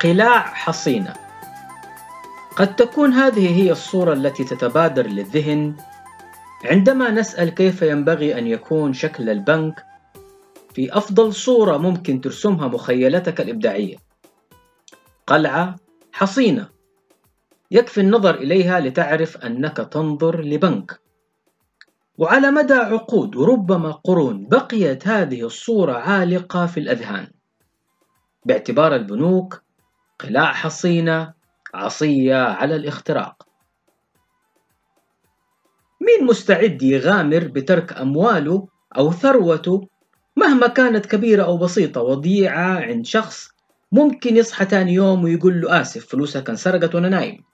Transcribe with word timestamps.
قلاع 0.00 0.40
حصينة. 0.40 1.14
قد 2.56 2.76
تكون 2.76 3.12
هذه 3.12 3.62
هي 3.62 3.72
الصورة 3.72 4.12
التي 4.12 4.44
تتبادر 4.44 5.06
للذهن. 5.06 5.76
عندما 6.64 7.10
نسأل 7.10 7.48
كيف 7.48 7.82
ينبغي 7.82 8.38
أن 8.38 8.46
يكون 8.46 8.92
شكل 8.92 9.30
البنك 9.30 9.84
في 10.74 10.96
أفضل 10.96 11.34
صورة 11.34 11.76
ممكن 11.76 12.20
ترسمها 12.20 12.68
مخيلتك 12.68 13.40
الإبداعية. 13.40 13.96
قلعة 15.26 15.76
حصينة. 16.12 16.68
يكفي 17.70 18.00
النظر 18.00 18.34
إليها 18.34 18.80
لتعرف 18.80 19.36
أنك 19.36 19.76
تنظر 19.76 20.40
لبنك. 20.40 21.00
وعلى 22.18 22.50
مدى 22.50 22.74
عقود 22.74 23.36
وربما 23.36 23.90
قرون 23.90 24.46
بقيت 24.48 25.08
هذه 25.08 25.42
الصورة 25.42 25.92
عالقة 25.92 26.66
في 26.66 26.80
الأذهان. 26.80 27.30
باعتبار 28.44 28.94
البنوك 28.94 29.67
قلاع 30.18 30.52
حصينة 30.52 31.32
عصية 31.74 32.36
على 32.36 32.76
الاختراق. 32.76 33.48
مين 36.00 36.26
مستعد 36.26 36.82
يغامر 36.82 37.48
بترك 37.48 37.92
أمواله 37.92 38.68
أو 38.96 39.12
ثروته 39.12 39.88
مهما 40.36 40.66
كانت 40.66 41.06
كبيرة 41.06 41.44
أو 41.44 41.58
بسيطة 41.58 42.02
وضيعة 42.02 42.80
عند 42.80 43.06
شخص؟ 43.06 43.48
ممكن 43.92 44.36
يصحى 44.36 44.64
تاني 44.64 44.94
يوم 44.94 45.24
ويقول 45.24 45.60
له 45.60 45.80
آسف 45.80 46.06
فلوسك 46.06 46.50
انسرقت 46.50 46.94
وأنا 46.94 47.08
نايم. 47.08 47.44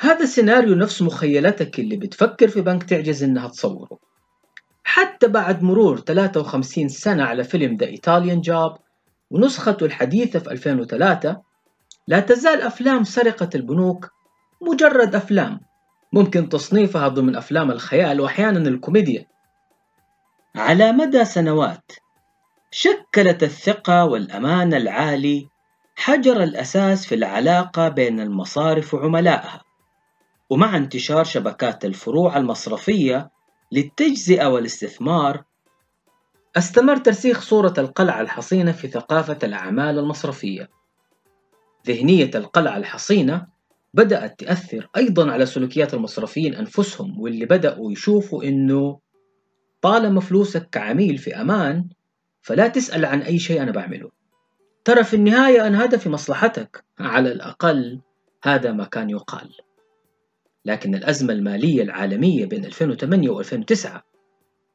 هذا 0.00 0.22
السيناريو 0.22 0.74
نفس 0.74 1.02
مخيلتك 1.02 1.80
اللي 1.80 1.96
بتفكر 1.96 2.48
في 2.48 2.60
بنك 2.60 2.82
تعجز 2.82 3.22
إنها 3.22 3.48
تصوره. 3.48 3.98
حتى 4.84 5.28
بعد 5.28 5.62
مرور 5.62 6.00
53 6.00 6.88
سنة 6.88 7.24
على 7.24 7.44
فيلم 7.44 7.76
ذا 7.76 7.86
إيطاليان 7.86 8.40
جوب 8.40 8.76
ونسخته 9.30 9.86
الحديثة 9.86 10.38
في 10.38 10.50
2003 10.50 11.42
لا 12.06 12.20
تزال 12.20 12.62
أفلام 12.62 13.04
سرقة 13.04 13.50
البنوك 13.54 14.10
مجرد 14.62 15.14
أفلام 15.14 15.60
ممكن 16.12 16.48
تصنيفها 16.48 17.08
ضمن 17.08 17.36
أفلام 17.36 17.70
الخيال 17.70 18.20
وأحيانا 18.20 18.68
الكوميديا. 18.68 19.26
على 20.56 20.92
مدى 20.92 21.24
سنوات 21.24 21.92
شكلت 22.70 23.42
الثقة 23.42 24.04
والأمان 24.04 24.74
العالي 24.74 25.48
حجر 25.96 26.42
الأساس 26.42 27.06
في 27.06 27.14
العلاقة 27.14 27.88
بين 27.88 28.20
المصارف 28.20 28.94
وعملائها 28.94 29.60
ومع 30.50 30.76
انتشار 30.76 31.24
شبكات 31.24 31.84
الفروع 31.84 32.36
المصرفية 32.36 33.30
للتجزئة 33.72 34.46
والاستثمار 34.46 35.42
أستمر 36.56 36.96
ترسيخ 36.96 37.40
صورة 37.40 37.74
القلعة 37.78 38.20
الحصينة 38.20 38.72
في 38.72 38.88
ثقافة 38.88 39.38
الأعمال 39.42 39.98
المصرفية. 39.98 40.70
ذهنية 41.86 42.30
القلعة 42.34 42.76
الحصينة 42.76 43.46
بدأت 43.94 44.40
تأثر 44.40 44.88
أيضا 44.96 45.30
على 45.30 45.46
سلوكيات 45.46 45.94
المصرفيين 45.94 46.54
أنفسهم 46.54 47.20
واللي 47.20 47.46
بدأوا 47.46 47.92
يشوفوا 47.92 48.44
إنه 48.44 48.98
طالما 49.82 50.20
فلوسك 50.20 50.68
كعميل 50.72 51.18
في 51.18 51.40
أمان 51.40 51.88
فلا 52.42 52.68
تسأل 52.68 53.04
عن 53.04 53.22
أي 53.22 53.38
شيء 53.38 53.62
أنا 53.62 53.72
بعمله. 53.72 54.10
ترى 54.84 55.04
في 55.04 55.16
النهاية 55.16 55.66
أنا 55.66 55.84
هدفي 55.84 56.08
مصلحتك. 56.08 56.84
على 57.00 57.32
الأقل 57.32 58.00
هذا 58.44 58.72
ما 58.72 58.84
كان 58.84 59.10
يقال. 59.10 59.50
لكن 60.64 60.94
الأزمة 60.94 61.32
المالية 61.32 61.82
العالمية 61.82 62.46
بين 62.46 62.64
2008 62.64 63.30
و 63.30 63.40
2009 63.40 64.09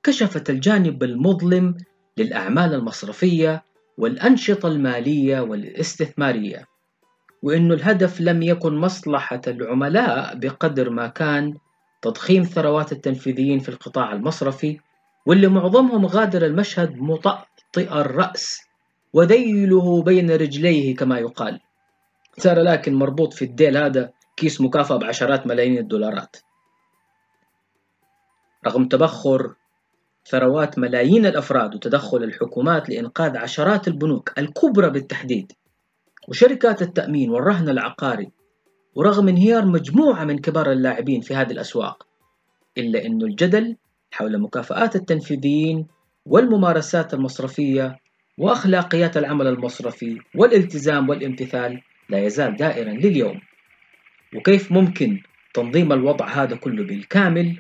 كشفت 0.05 0.49
الجانب 0.49 1.03
المظلم 1.03 1.77
للأعمال 2.17 2.73
المصرفية 2.73 3.63
والأنشطة 3.97 4.67
المالية 4.67 5.39
والاستثمارية 5.39 6.65
وأنه 7.43 7.73
الهدف 7.73 8.21
لم 8.21 8.43
يكن 8.43 8.75
مصلحة 8.75 9.41
العملاء 9.47 10.35
بقدر 10.35 10.89
ما 10.89 11.07
كان 11.07 11.53
تضخيم 12.01 12.43
ثروات 12.43 12.91
التنفيذيين 12.91 13.59
في 13.59 13.69
القطاع 13.69 14.13
المصرفي 14.13 14.79
واللي 15.25 15.47
معظمهم 15.47 16.05
غادر 16.05 16.45
المشهد 16.45 16.95
مطأطئ 16.95 17.91
الرأس 17.91 18.61
وذيله 19.13 20.03
بين 20.03 20.31
رجليه 20.31 20.95
كما 20.95 21.19
يقال. 21.19 21.59
صار 22.37 22.61
لكن 22.61 22.93
مربوط 22.93 23.33
في 23.33 23.45
الديل 23.45 23.77
هذا 23.77 24.11
كيس 24.37 24.61
مكافأة 24.61 24.97
بعشرات 24.97 25.47
ملايين 25.47 25.77
الدولارات. 25.77 26.37
رغم 28.67 28.87
تبخر 28.87 29.55
ثروات 30.27 30.79
ملايين 30.79 31.25
الأفراد 31.25 31.75
وتدخل 31.75 32.23
الحكومات 32.23 32.89
لإنقاذ 32.89 33.37
عشرات 33.37 33.87
البنوك 33.87 34.31
الكبرى 34.37 34.89
بالتحديد 34.89 35.51
وشركات 36.27 36.81
التأمين 36.81 37.29
والرهن 37.29 37.69
العقاري 37.69 38.31
ورغم 38.95 39.27
انهيار 39.27 39.65
مجموعة 39.65 40.23
من 40.23 40.37
كبار 40.39 40.71
اللاعبين 40.71 41.21
في 41.21 41.35
هذه 41.35 41.51
الأسواق 41.51 42.07
إلا 42.77 43.05
أن 43.05 43.21
الجدل 43.21 43.75
حول 44.11 44.41
مكافآت 44.41 44.95
التنفيذيين 44.95 45.87
والممارسات 46.25 47.13
المصرفية 47.13 47.99
وأخلاقيات 48.37 49.17
العمل 49.17 49.47
المصرفي 49.47 50.19
والالتزام 50.35 51.09
والامتثال 51.09 51.81
لا 52.09 52.19
يزال 52.19 52.55
دائرا 52.55 52.93
لليوم. 52.93 53.41
وكيف 54.35 54.71
ممكن 54.71 55.21
تنظيم 55.53 55.93
الوضع 55.93 56.27
هذا 56.27 56.55
كله 56.55 56.83
بالكامل 56.83 57.57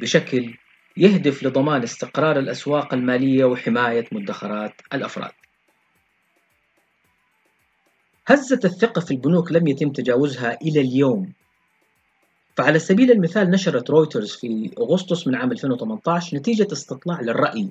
بشكل 0.00 0.54
يهدف 0.98 1.42
لضمان 1.42 1.82
استقرار 1.82 2.38
الأسواق 2.38 2.94
المالية 2.94 3.44
وحماية 3.44 4.04
مدخرات 4.12 4.72
الأفراد. 4.94 5.30
هزة 8.26 8.60
الثقة 8.64 9.00
في 9.00 9.10
البنوك 9.10 9.52
لم 9.52 9.66
يتم 9.66 9.90
تجاوزها 9.92 10.58
إلى 10.62 10.80
اليوم. 10.80 11.32
فعلى 12.56 12.78
سبيل 12.78 13.10
المثال 13.10 13.50
نشرت 13.50 13.90
رويترز 13.90 14.30
في 14.30 14.70
أغسطس 14.78 15.26
من 15.26 15.34
عام 15.34 15.52
2018 15.52 16.36
نتيجة 16.36 16.68
استطلاع 16.72 17.20
للرأي 17.20 17.68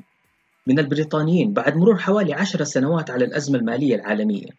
من 0.68 0.80
البريطانيين 0.80 1.54
بعد 1.54 1.78
مرور 1.78 1.98
حوالي 1.98 2.34
عشر 2.34 2.64
سنوات 2.64 3.09
على 3.09 3.26
الأزمة 3.26 3.59
المالية 3.59 3.96
العالمية. 3.96 4.50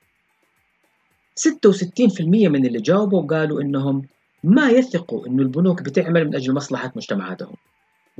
66% 1.37 2.49
من 2.49 2.67
اللي 2.67 2.81
جاوبوا 2.81 3.27
قالوا 3.27 3.63
إنهم 3.63 4.03
ما 4.45 4.71
يثقوا 4.71 5.27
إنه 5.27 5.43
البنوك 5.43 5.83
بتعمل 5.83 6.25
من 6.25 6.35
أجل 6.35 6.55
مصلحة 6.55 6.93
مجتمعاتهم. 6.97 7.55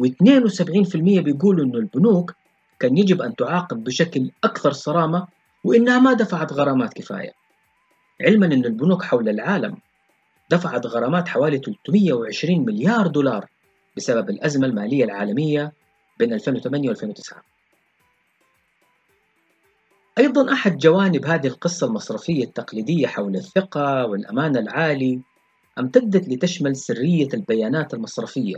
و72% 0.01 0.97
بيقولوا 0.97 1.65
إنه 1.65 1.79
البنوك 1.79 2.35
كان 2.81 2.99
يجب 2.99 3.23
أن 3.23 3.37
تعاقب 3.37 3.85
بشكل 3.85 4.31
أكثر 4.45 4.73
صرامة 4.73 5.27
وإنها 5.65 5.99
ما 5.99 6.13
دفعت 6.13 6.53
غرامات 6.53 6.95
كفاية. 6.95 7.33
علما 8.27 8.47
أن 8.47 8.65
البنوك 8.65 9.03
حول 9.03 9.29
العالم 9.29 9.77
دفعت 10.51 10.87
غرامات 10.87 11.29
حوالي 11.29 11.59
320 11.59 12.65
مليار 12.65 13.07
دولار 13.07 13.47
بسبب 13.97 14.31
الأزمة 14.31 14.67
المالية 14.67 15.05
العالمية 15.05 15.73
بين 16.19 16.33
2008 16.33 16.89
و 16.89 16.93
2009 16.93 17.43
أيضا 20.19 20.53
أحد 20.53 20.79
جوانب 20.79 21.27
هذه 21.27 21.47
القصة 21.47 21.87
المصرفية 21.87 22.45
التقليدية 22.45 23.07
حول 23.07 23.37
الثقة 23.37 24.07
والأمان 24.07 24.57
العالي 24.57 25.21
أمتدت 25.79 26.29
لتشمل 26.29 26.77
سرية 26.77 27.29
البيانات 27.35 27.95
المصرفية. 27.95 28.57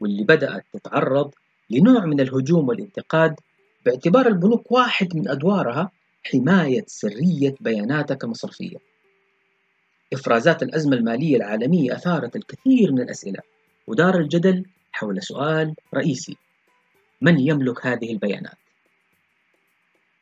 واللي 0.00 0.24
بدأت 0.24 0.64
تتعرض 0.72 1.30
لنوع 1.70 2.04
من 2.04 2.20
الهجوم 2.20 2.68
والانتقاد 2.68 3.34
باعتبار 3.86 4.26
البنوك 4.26 4.72
واحد 4.72 5.16
من 5.16 5.28
أدوارها 5.28 5.90
حماية 6.24 6.84
سرية 6.86 7.54
بياناتك 7.60 8.24
المصرفية 8.24 8.76
إفرازات 10.12 10.62
الأزمة 10.62 10.96
المالية 10.96 11.36
العالمية 11.36 11.94
أثارت 11.94 12.36
الكثير 12.36 12.92
من 12.92 13.00
الأسئلة 13.00 13.40
ودار 13.86 14.18
الجدل 14.18 14.64
حول 14.92 15.22
سؤال 15.22 15.74
رئيسي 15.94 16.36
من 17.20 17.40
يملك 17.40 17.86
هذه 17.86 18.12
البيانات؟ 18.12 18.58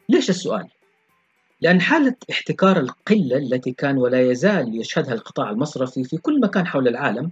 ليش 0.09 0.31
السؤال؟ 0.31 0.69
لأن 1.61 1.81
حالة 1.81 2.15
احتكار 2.31 2.81
القلة 2.81 3.37
التي 3.37 3.73
كان 3.73 3.99
ولا 3.99 4.31
يزال 4.31 4.81
يشهدها 4.81 5.15
القطاع 5.15 5.51
المصرفي 5.51 6.05
في 6.05 6.17
كل 6.17 6.41
مكان 6.41 6.67
حول 6.67 6.89
العالم 6.89 7.31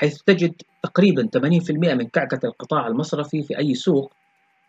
حيث 0.00 0.22
تجد 0.22 0.62
تقريبا 0.82 1.28
80% 1.36 1.70
من 1.70 2.08
كعكة 2.08 2.46
القطاع 2.46 2.86
المصرفي 2.86 3.42
في 3.42 3.58
أي 3.58 3.74
سوق 3.74 4.12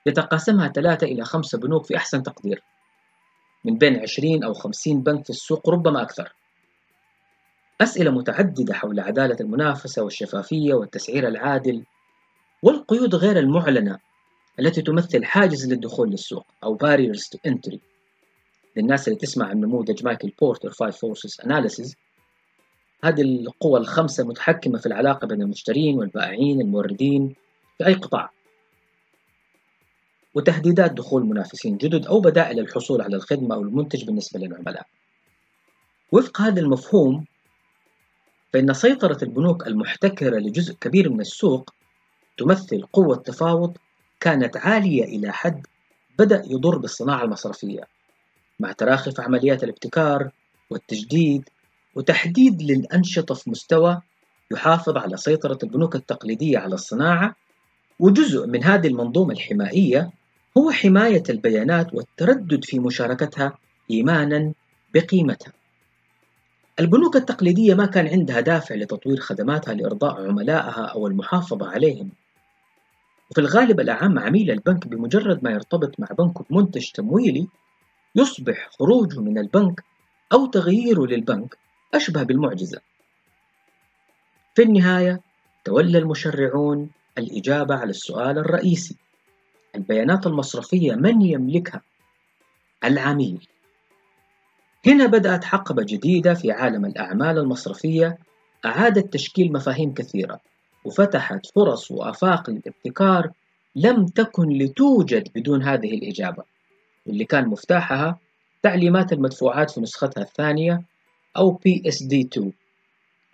يتقاسمها 0.05 0.67
ثلاثة 0.67 1.07
إلى 1.07 1.23
خمسة 1.23 1.57
بنوك 1.57 1.85
في 1.85 1.97
أحسن 1.97 2.23
تقدير 2.23 2.63
من 3.65 3.77
بين 3.77 3.99
20 3.99 4.43
أو 4.43 4.53
50 4.53 5.03
بنك 5.03 5.23
في 5.23 5.29
السوق 5.29 5.69
ربما 5.69 6.01
أكثر. 6.01 6.33
أسئلة 7.81 8.11
متعددة 8.11 8.73
حول 8.73 8.99
عدالة 8.99 9.35
المنافسة 9.41 10.03
والشفافية 10.03 10.73
والتسعير 10.73 11.27
العادل 11.27 11.83
والقيود 12.63 13.15
غير 13.15 13.39
المعلنة 13.39 13.99
التي 14.59 14.81
تمثل 14.81 15.25
حاجز 15.25 15.73
للدخول 15.73 16.09
للسوق 16.09 16.45
أو 16.63 16.77
barriers 16.77 17.19
to 17.19 17.51
entry. 17.51 17.77
للناس 18.77 19.07
اللي 19.07 19.19
تسمع 19.19 19.47
عن 19.47 19.57
نموذج 19.59 20.03
مايكل 20.03 20.31
بورتر 20.41 20.71
Five 20.71 20.93
Forces 20.93 21.45
Analysis 21.45 21.95
هذه 23.03 23.21
القوى 23.21 23.79
الخمسة 23.79 24.23
متحكمة 24.23 24.79
في 24.79 24.85
العلاقة 24.85 25.27
بين 25.27 25.41
المشترين 25.41 25.97
والبائعين 25.97 26.61
الموردين 26.61 27.35
في 27.77 27.87
أي 27.87 27.93
قطاع. 27.93 28.31
وتهديدات 30.33 30.91
دخول 30.91 31.23
منافسين 31.25 31.77
جدد 31.77 32.05
أو 32.05 32.19
بدائل 32.19 32.59
الحصول 32.59 33.01
على 33.01 33.15
الخدمة 33.15 33.55
أو 33.55 33.61
المنتج 33.61 34.05
بالنسبة 34.05 34.39
للعملاء. 34.39 34.87
وفق 36.11 36.41
هذا 36.41 36.61
المفهوم 36.61 37.25
فإن 38.53 38.73
سيطرة 38.73 39.17
البنوك 39.23 39.67
المحتكرة 39.67 40.37
لجزء 40.37 40.73
كبير 40.73 41.09
من 41.09 41.21
السوق 41.21 41.73
تمثل 42.37 42.81
قوة 42.93 43.15
تفاوض 43.15 43.77
كانت 44.19 44.57
عالية 44.57 45.03
إلى 45.03 45.31
حد 45.31 45.67
بدأ 46.19 46.43
يضر 46.47 46.77
بالصناعة 46.77 47.23
المصرفية 47.23 47.87
مع 48.59 48.71
تراخي 48.71 49.11
في 49.11 49.21
عمليات 49.21 49.63
الابتكار 49.63 50.31
والتجديد 50.69 51.49
وتحديد 51.95 52.61
للأنشطة 52.61 53.35
في 53.35 53.49
مستوى 53.49 54.01
يحافظ 54.51 54.97
على 54.97 55.17
سيطرة 55.17 55.57
البنوك 55.63 55.95
التقليدية 55.95 56.57
على 56.57 56.73
الصناعة 56.73 57.35
وجزء 57.99 58.47
من 58.47 58.63
هذه 58.63 58.87
المنظومة 58.87 59.33
الحمائية 59.33 60.11
هو 60.57 60.71
حماية 60.71 61.23
البيانات 61.29 61.93
والتردد 61.93 62.65
في 62.65 62.79
مشاركتها 62.79 63.57
إيمانا 63.91 64.53
بقيمتها. 64.93 65.53
البنوك 66.79 67.15
التقليدية 67.15 67.73
ما 67.73 67.85
كان 67.85 68.07
عندها 68.07 68.39
دافع 68.39 68.75
لتطوير 68.75 69.19
خدماتها 69.19 69.73
لإرضاء 69.73 70.27
عملائها 70.27 70.85
أو 70.85 71.07
المحافظة 71.07 71.69
عليهم. 71.69 72.09
وفي 73.31 73.41
الغالب 73.41 73.79
الأعم 73.79 74.19
عميل 74.19 74.51
البنك 74.51 74.87
بمجرد 74.87 75.43
ما 75.43 75.51
يرتبط 75.51 75.99
مع 75.99 76.07
بنك 76.19 76.51
بمنتج 76.51 76.91
تمويلي 76.91 77.47
يصبح 78.15 78.69
خروجه 78.79 79.19
من 79.19 79.37
البنك 79.37 79.83
أو 80.33 80.45
تغييره 80.45 81.05
للبنك 81.05 81.57
أشبه 81.93 82.23
بالمعجزة. 82.23 82.81
في 84.55 84.63
النهاية 84.63 85.21
تولى 85.65 85.97
المشرعون 85.97 86.89
الإجابة 87.17 87.75
على 87.75 87.89
السؤال 87.89 88.37
الرئيسي 88.37 88.95
البيانات 89.75 90.27
المصرفية 90.27 90.95
من 90.95 91.21
يملكها؟ 91.21 91.81
العميل 92.83 93.47
هنا 94.85 95.05
بدأت 95.05 95.43
حقبة 95.43 95.83
جديدة 95.83 96.33
في 96.33 96.51
عالم 96.51 96.85
الأعمال 96.85 97.37
المصرفية 97.37 98.17
أعادت 98.65 99.13
تشكيل 99.13 99.53
مفاهيم 99.53 99.93
كثيرة 99.93 100.39
وفتحت 100.85 101.45
فرص 101.55 101.91
وآفاق 101.91 102.49
للابتكار 102.49 103.31
لم 103.75 104.05
تكن 104.05 104.49
لتوجد 104.49 105.27
بدون 105.35 105.63
هذه 105.63 105.93
الإجابة 105.93 106.43
واللي 107.05 107.25
كان 107.25 107.47
مفتاحها 107.47 108.19
تعليمات 108.63 109.13
المدفوعات 109.13 109.71
في 109.71 109.81
نسختها 109.81 110.23
الثانية 110.23 110.83
أو 111.37 111.59
PSD2 111.67 112.41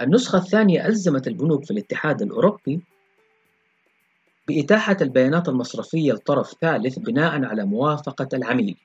النسخة 0.01 0.37
الثانية 0.37 0.87
ألزمت 0.87 1.27
البنوك 1.27 1.65
في 1.65 1.71
الاتحاد 1.71 2.21
الأوروبي 2.21 2.81
بإتاحة 4.47 4.97
البيانات 5.01 5.49
المصرفية 5.49 6.13
لطرف 6.13 6.53
ثالث 6.61 6.99
بناء 6.99 7.45
على 7.45 7.65
موافقة 7.65 8.27
العميل 8.33 8.77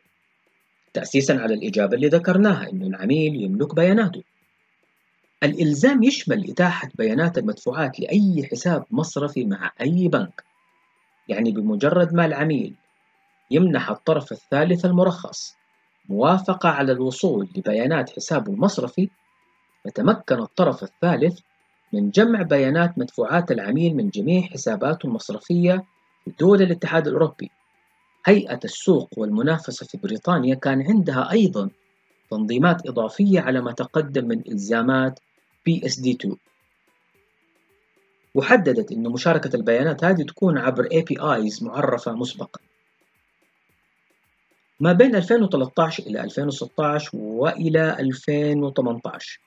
تأسيسا 0.94 1.32
على 1.32 1.54
الإجابة 1.54 1.94
اللي 1.94 2.08
ذكرناها 2.08 2.70
أن 2.70 2.82
العميل 2.82 3.42
يملك 3.42 3.74
بياناته. 3.74 4.22
الإلزام 5.42 6.02
يشمل 6.02 6.50
إتاحة 6.50 6.88
بيانات 6.94 7.38
المدفوعات 7.38 8.00
لأي 8.00 8.48
حساب 8.50 8.84
مصرفي 8.90 9.44
مع 9.44 9.72
أي 9.80 10.08
بنك 10.08 10.44
يعني 11.28 11.52
بمجرد 11.52 12.14
ما 12.14 12.26
العميل 12.26 12.74
يمنح 13.50 13.90
الطرف 13.90 14.32
الثالث 14.32 14.84
المرخص. 14.84 15.56
موافقة 16.08 16.68
على 16.68 16.92
الوصول 16.92 17.48
لبيانات 17.56 18.10
حسابه 18.10 18.52
المصرفي 18.52 19.08
يتمكن 19.86 20.38
الطرف 20.38 20.82
الثالث 20.82 21.40
من 21.92 22.10
جمع 22.10 22.42
بيانات 22.42 22.98
مدفوعات 22.98 23.50
العميل 23.50 23.96
من 23.96 24.08
جميع 24.08 24.42
حساباته 24.42 25.06
المصرفية 25.06 25.84
في 26.24 26.32
دول 26.40 26.62
الاتحاد 26.62 27.06
الأوروبي. 27.06 27.50
هيئة 28.26 28.60
السوق 28.64 29.08
والمنافسة 29.16 29.86
في 29.86 29.98
بريطانيا 29.98 30.54
كان 30.54 30.82
عندها 30.82 31.30
أيضا 31.30 31.70
تنظيمات 32.30 32.86
إضافية 32.86 33.40
على 33.40 33.60
ما 33.60 33.72
تقدم 33.72 34.28
من 34.28 34.42
إلزامات 34.48 35.20
PSD2 35.68 36.34
وحددت 38.34 38.92
أن 38.92 39.02
مشاركة 39.02 39.56
البيانات 39.56 40.04
هذه 40.04 40.22
تكون 40.22 40.58
عبر 40.58 40.88
APIs 40.88 41.62
معرفة 41.62 42.12
مسبقا. 42.12 42.60
ما 44.82 44.92
بين 44.92 45.16
2013 45.16 46.02
إلى 46.02 46.20
2016 46.20 47.10
وإلى 47.14 47.96
2018 48.00 49.40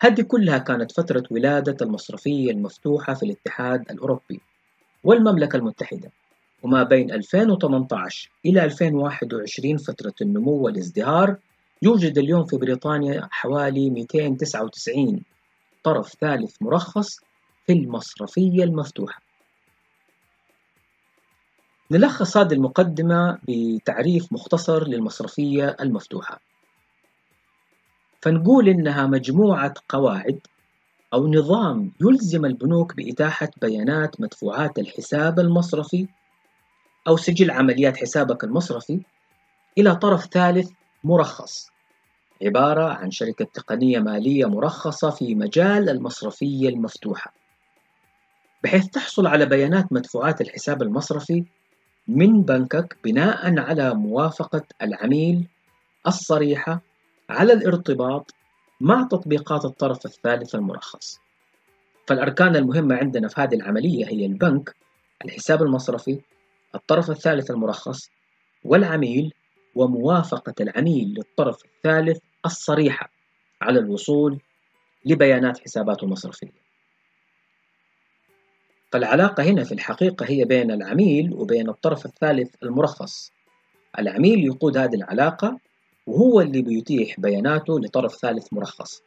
هذه 0.00 0.22
كلها 0.22 0.58
كانت 0.58 0.92
فترة 0.92 1.22
ولادة 1.30 1.76
المصرفية 1.86 2.50
المفتوحة 2.50 3.14
في 3.14 3.22
الاتحاد 3.22 3.90
الأوروبي 3.90 4.40
والمملكة 5.04 5.56
المتحدة. 5.56 6.10
وما 6.62 6.82
بين 6.82 7.10
2018 7.10 8.30
إلى 8.46 8.64
2021 8.64 9.76
فترة 9.76 10.14
النمو 10.22 10.52
والازدهار 10.52 11.36
يوجد 11.82 12.18
اليوم 12.18 12.44
في 12.44 12.56
بريطانيا 12.56 13.28
حوالي 13.30 13.90
299 13.90 15.22
طرف 15.84 16.14
ثالث 16.20 16.56
مرخص 16.60 17.20
في 17.66 17.72
المصرفية 17.72 18.64
المفتوحة. 18.64 19.21
نلخص 21.92 22.36
هذه 22.36 22.52
المقدمة 22.52 23.38
بتعريف 23.48 24.32
مختصر 24.32 24.88
للمصرفية 24.88 25.76
المفتوحة. 25.80 26.40
فنقول 28.20 28.68
إنها 28.68 29.06
مجموعة 29.06 29.74
قواعد 29.88 30.40
أو 31.14 31.26
نظام 31.26 31.92
يلزم 32.00 32.44
البنوك 32.44 32.96
بإتاحة 32.96 33.48
بيانات 33.62 34.20
مدفوعات 34.20 34.78
الحساب 34.78 35.40
المصرفي 35.40 36.08
أو 37.08 37.16
سجل 37.16 37.50
عمليات 37.50 37.96
حسابك 37.96 38.44
المصرفي 38.44 39.00
إلى 39.78 39.96
طرف 39.96 40.26
ثالث 40.26 40.70
مرخص 41.04 41.70
عبارة 42.42 42.84
عن 42.84 43.10
شركة 43.10 43.44
تقنية 43.44 43.98
مالية 43.98 44.46
مرخصة 44.46 45.10
في 45.10 45.34
مجال 45.34 45.88
المصرفية 45.88 46.68
المفتوحة. 46.68 47.32
بحيث 48.64 48.86
تحصل 48.86 49.26
على 49.26 49.46
بيانات 49.46 49.92
مدفوعات 49.92 50.40
الحساب 50.40 50.82
المصرفي 50.82 51.44
من 52.16 52.42
بنكك 52.42 52.96
بناء 53.04 53.58
على 53.58 53.94
موافقة 53.94 54.62
العميل 54.82 55.46
الصريحة 56.06 56.80
على 57.30 57.52
الارتباط 57.52 58.34
مع 58.80 59.08
تطبيقات 59.10 59.64
الطرف 59.64 60.06
الثالث 60.06 60.54
المرخص. 60.54 61.20
فالأركان 62.06 62.56
المهمة 62.56 62.94
عندنا 62.96 63.28
في 63.28 63.40
هذه 63.40 63.54
العملية 63.54 64.06
هي 64.06 64.26
البنك 64.26 64.74
الحساب 65.24 65.62
المصرفي 65.62 66.20
الطرف 66.74 67.10
الثالث 67.10 67.50
المرخص 67.50 68.10
والعميل 68.64 69.32
وموافقة 69.74 70.54
العميل 70.60 71.14
للطرف 71.14 71.64
الثالث 71.64 72.18
الصريحة 72.46 73.10
على 73.62 73.78
الوصول 73.78 74.40
لبيانات 75.06 75.58
حساباته 75.58 76.04
المصرفية. 76.04 76.62
فالعلاقة 78.92 79.42
هنا 79.42 79.64
في 79.64 79.72
الحقيقة 79.72 80.26
هي 80.26 80.44
بين 80.44 80.70
العميل 80.70 81.32
وبين 81.32 81.68
الطرف 81.68 82.06
الثالث 82.06 82.54
المرخص. 82.62 83.32
العميل 83.98 84.44
يقود 84.44 84.76
هذه 84.76 84.94
العلاقة 84.94 85.58
وهو 86.06 86.40
اللي 86.40 86.62
بيتيح 86.62 87.20
بياناته 87.20 87.80
لطرف 87.80 88.14
ثالث 88.14 88.52
مرخص. 88.52 89.02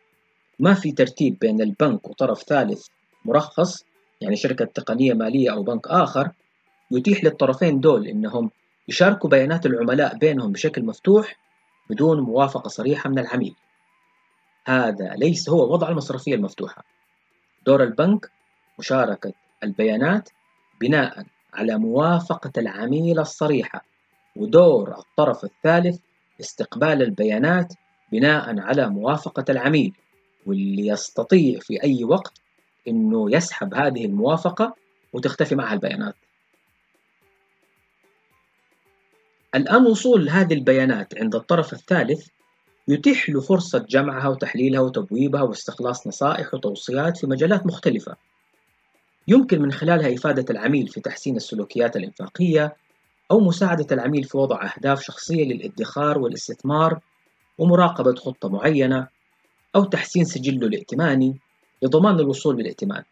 ما 0.60 0.74
في 0.74 0.92
ترتيب 0.92 1.40
بين 1.40 1.62
البنك 1.62 2.10
وطرف 2.10 2.44
ثالث 2.44 2.88
مرخص 3.26 3.86
يعني 4.22 4.36
شركة 4.36 4.66
تقنية 4.66 5.14
مالية 5.14 5.54
أو 5.54 5.64
بنك 5.64 5.88
آخر 5.88 6.30
يتيح 6.92 7.24
للطرفين 7.24 7.80
دول 7.80 8.08
إنهم 8.08 8.52
يشاركوا 8.88 9.30
بيانات 9.30 9.66
العملاء 9.66 10.18
بينهم 10.18 10.52
بشكل 10.52 10.86
مفتوح 10.86 11.36
بدون 11.90 12.20
موافقة 12.20 12.68
صريحة 12.68 13.10
من 13.10 13.20
العميل. 13.20 13.56
هذا 14.66 15.16
ليس 15.16 15.50
هو 15.50 15.74
وضع 15.74 15.90
المصرفية 15.90 16.36
المفتوحة. 16.36 16.84
دور 17.66 17.84
البنك 17.84 18.32
مشاركة 18.80 19.34
البيانات 19.66 20.30
بناء 20.82 21.26
على 21.54 21.78
موافقة 21.78 22.52
العميل 22.58 23.20
الصريحة 23.20 23.86
ودور 24.36 24.98
الطرف 24.98 25.44
الثالث 25.44 26.00
استقبال 26.40 27.02
البيانات 27.02 27.74
بناء 28.12 28.60
على 28.60 28.90
موافقة 28.90 29.46
العميل 29.50 29.94
واللي 30.46 30.88
يستطيع 30.88 31.60
في 31.60 31.84
أي 31.84 32.04
وقت 32.04 32.42
أنه 32.88 33.32
يسحب 33.32 33.74
هذه 33.74 34.06
الموافقة 34.06 34.76
وتختفي 35.14 35.56
معها 35.56 35.74
البيانات. 35.74 36.16
الآن 39.56 39.86
وصول 39.86 40.30
هذه 40.30 40.54
البيانات 40.54 41.18
عند 41.18 41.36
الطرف 41.36 41.74
الثالث 41.74 42.28
يتيح 42.88 43.30
له 43.30 43.42
فرصة 43.42 43.80
جمعها 43.80 44.28
وتحليلها 44.28 44.80
وتبويبها 44.80 45.42
واستخلاص 45.42 46.08
نصائح 46.08 46.54
وتوصيات 46.54 47.18
في 47.18 47.28
مجالات 47.28 47.66
مختلفة. 47.66 48.16
يمكن 49.28 49.62
من 49.62 49.72
خلالها 49.72 50.14
إفادة 50.14 50.46
العميل 50.50 50.88
في 50.88 51.02
تحسين 51.02 51.36
السلوكيات 51.36 51.96
الإنفاقية 51.96 52.76
أو 53.32 53.40
مساعدة 53.40 53.88
العميل 53.92 54.24
في 54.24 54.38
وضع 54.38 54.72
أهداف 54.76 55.02
شخصية 55.02 55.46
للإدخار 55.46 56.20
والاستثمار 56.20 57.00
ومراقبة 57.58 58.16
خطة 58.16 58.50
معينة 58.50 59.08
أو 59.76 59.84
تحسين 59.84 60.26
سجله 60.26 60.68
الائتماني 60.68 61.38
لضمان 61.82 62.20
الوصول 62.20 62.58
للائتمان. 62.58 63.04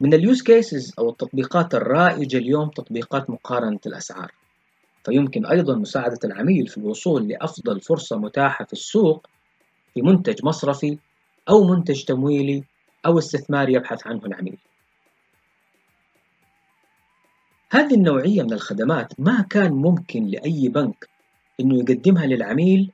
من 0.00 0.14
ال 0.14 0.21
use 0.21 0.42
cases 0.42 0.92
أو 0.98 1.10
التطبيقات 1.10 1.74
الرائجة 1.74 2.36
اليوم 2.36 2.68
تطبيقات 2.68 3.30
مقارنة 3.30 3.80
الأسعار 3.86 4.32
فيمكن 5.04 5.46
أيضا 5.46 5.74
مساعدة 5.74 6.18
العميل 6.24 6.66
في 6.66 6.78
الوصول 6.78 7.28
لأفضل 7.28 7.80
فرصة 7.80 8.16
متاحة 8.16 8.64
في 8.64 8.72
السوق 8.72 9.26
في 9.94 10.02
منتج 10.02 10.44
مصرفي 10.44 10.98
أو 11.48 11.64
منتج 11.64 12.04
تمويلي 12.04 12.64
أو 13.06 13.18
استثماري 13.18 13.72
يبحث 13.72 14.06
عنه 14.06 14.26
العميل 14.26 14.58
هذه 17.74 17.94
النوعية 17.94 18.42
من 18.42 18.52
الخدمات 18.52 19.20
ما 19.20 19.46
كان 19.50 19.72
ممكن 19.72 20.26
لأي 20.26 20.68
بنك 20.68 21.08
أنه 21.60 21.78
يقدمها 21.78 22.26
للعميل 22.26 22.92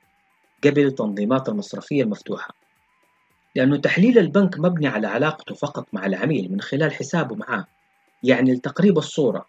قبل 0.64 0.86
التنظيمات 0.86 1.48
المصرفية 1.48 2.02
المفتوحة. 2.02 2.54
لأنه 3.56 3.76
تحليل 3.76 4.18
البنك 4.18 4.58
مبني 4.58 4.86
على 4.86 5.06
علاقته 5.06 5.54
فقط 5.54 5.86
مع 5.92 6.06
العميل 6.06 6.52
من 6.52 6.60
خلال 6.60 6.92
حسابه 6.92 7.36
معاه 7.36 7.66
يعني 8.22 8.54
لتقريب 8.54 8.98
الصورة. 8.98 9.46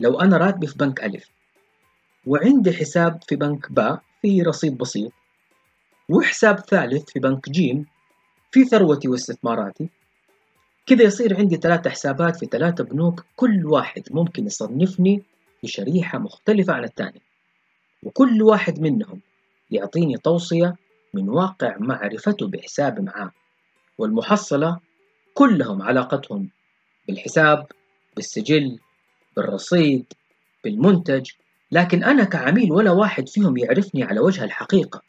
لو 0.00 0.20
أنا 0.20 0.36
راتبي 0.36 0.66
في 0.66 0.78
بنك 0.78 1.04
ألف 1.04 1.30
وعندي 2.26 2.72
حساب 2.72 3.22
في 3.28 3.36
بنك 3.36 3.72
باء 3.72 4.02
في 4.22 4.42
رصيد 4.42 4.78
بسيط 4.78 5.12
وحساب 6.08 6.58
ثالث 6.58 7.10
في 7.10 7.20
بنك 7.20 7.50
جيم 7.50 7.86
في 8.50 8.64
ثروتي 8.64 9.08
واستثماراتي 9.08 9.88
كذا 10.88 11.02
يصير 11.02 11.36
عندي 11.36 11.56
ثلاثة 11.56 11.90
حسابات 11.90 12.36
في 12.36 12.46
ثلاثة 12.46 12.84
بنوك 12.84 13.24
كل 13.36 13.66
واحد 13.66 14.02
ممكن 14.10 14.46
يصنفني 14.46 15.22
في 15.60 15.68
شريحة 15.68 16.18
مختلفة 16.18 16.72
عن 16.72 16.84
الثاني. 16.84 17.20
وكل 18.02 18.42
واحد 18.42 18.80
منهم 18.80 19.20
يعطيني 19.70 20.16
توصية 20.16 20.76
من 21.14 21.28
واقع 21.28 21.76
معرفته 21.78 22.48
بحسابي 22.48 23.02
معاه. 23.02 23.30
والمحصلة 23.98 24.78
كلهم 25.34 25.82
علاقتهم 25.82 26.48
بالحساب 27.08 27.66
بالسجل 28.16 28.78
بالرصيد 29.36 30.04
بالمنتج. 30.64 31.30
لكن 31.72 32.04
أنا 32.04 32.24
كعميل 32.24 32.72
ولا 32.72 32.90
واحد 32.90 33.28
فيهم 33.28 33.56
يعرفني 33.56 34.04
على 34.04 34.20
وجه 34.20 34.44
الحقيقة. 34.44 35.02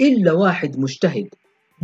إلا 0.00 0.32
واحد 0.32 0.78
مجتهد 0.78 1.28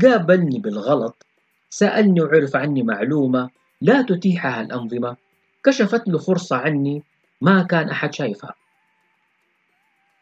قابلني 0.02 0.58
بالغلط 0.58 1.26
سألني 1.72 2.20
وعرف 2.20 2.56
عني 2.56 2.82
معلومة 2.82 3.50
لا 3.80 4.02
تتيحها 4.02 4.60
الأنظمة. 4.60 5.16
كشفت 5.64 6.08
له 6.08 6.18
فرصة 6.18 6.56
عني 6.56 7.02
ما 7.40 7.62
كان 7.62 7.88
أحد 7.88 8.14
شايفها. 8.14 8.54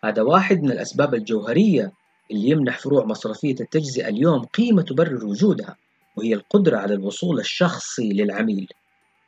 هذا 0.04 0.23
واحد 0.23 0.62
من 0.62 0.71
الأسباب 0.71 1.14
الجوهرية 1.14 1.92
اللي 2.30 2.49
يمنح 2.49 2.78
فروع 2.78 3.04
مصرفية 3.04 3.54
التجزئة 3.61 4.09
اليوم 4.09 4.45
قيمة 4.45 4.83
تبرر 4.83 5.26
وجودها 5.26 5.76
وهي 6.16 6.35
القدرة 6.35 6.76
على 6.76 6.95
الوصول 6.95 7.40
الشخصي 7.40 8.12
للعميل 8.12 8.69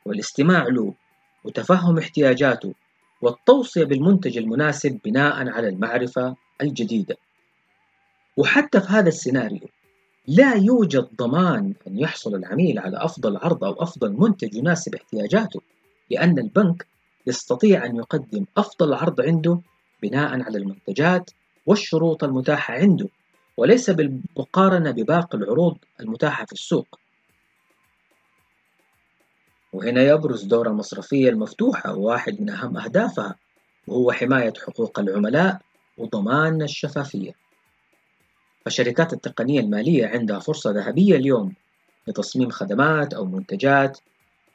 والاستماع 0.05 0.67
له 0.67 0.93
وتفهم 1.43 1.97
احتياجاته 1.97 2.73
والتوصية 3.21 3.83
بالمنتج 3.83 4.37
المناسب 4.37 4.99
بناء 5.05 5.49
على 5.49 5.67
المعرفة 5.67 6.35
الجديدة. 6.61 7.15
وحتى 8.37 8.81
في 8.81 8.87
هذا 8.87 9.07
السيناريو 9.07 9.67
لا 10.27 10.53
يوجد 10.53 11.09
ضمان 11.15 11.73
أن 11.87 11.99
يحصل 11.99 12.35
العميل 12.35 12.79
على 12.79 12.97
أفضل 12.97 13.37
عرض 13.37 13.63
أو 13.63 13.73
أفضل 13.83 14.11
منتج 14.11 14.55
يناسب 14.55 14.95
احتياجاته 14.95 15.61
لأن 16.11 16.39
البنك 16.39 16.87
يستطيع 17.27 17.85
أن 17.85 17.95
يقدم 17.95 18.45
أفضل 18.57 18.93
عرض 18.93 19.21
عنده 19.21 19.59
بناء 20.03 20.41
على 20.41 20.57
المنتجات 20.57 21.29
والشروط 21.65 22.23
المتاحة 22.23 22.73
عنده 22.73 23.07
وليس 23.57 23.89
بالمقارنة 23.89 24.91
بباقي 24.91 25.37
العروض 25.37 25.77
المتاحة 25.99 26.45
في 26.45 26.53
السوق. 26.53 26.99
وهنا 29.73 30.03
يبرز 30.03 30.43
دور 30.43 30.67
المصرفية 30.67 31.29
المفتوحة 31.29 31.95
وواحد 31.95 32.41
من 32.41 32.49
أهم 32.49 32.77
أهدافها 32.77 33.35
وهو 33.87 34.11
حماية 34.11 34.53
حقوق 34.67 34.99
العملاء 34.99 35.61
وضمان 35.97 36.61
الشفافية. 36.61 37.31
فالشركات 38.65 39.13
التقنية 39.13 39.59
المالية 39.59 40.07
عندها 40.07 40.39
فرصة 40.39 40.71
ذهبية 40.71 41.15
اليوم 41.15 41.53
لتصميم 42.07 42.49
خدمات 42.49 43.13
أو 43.13 43.25
منتجات. 43.25 43.99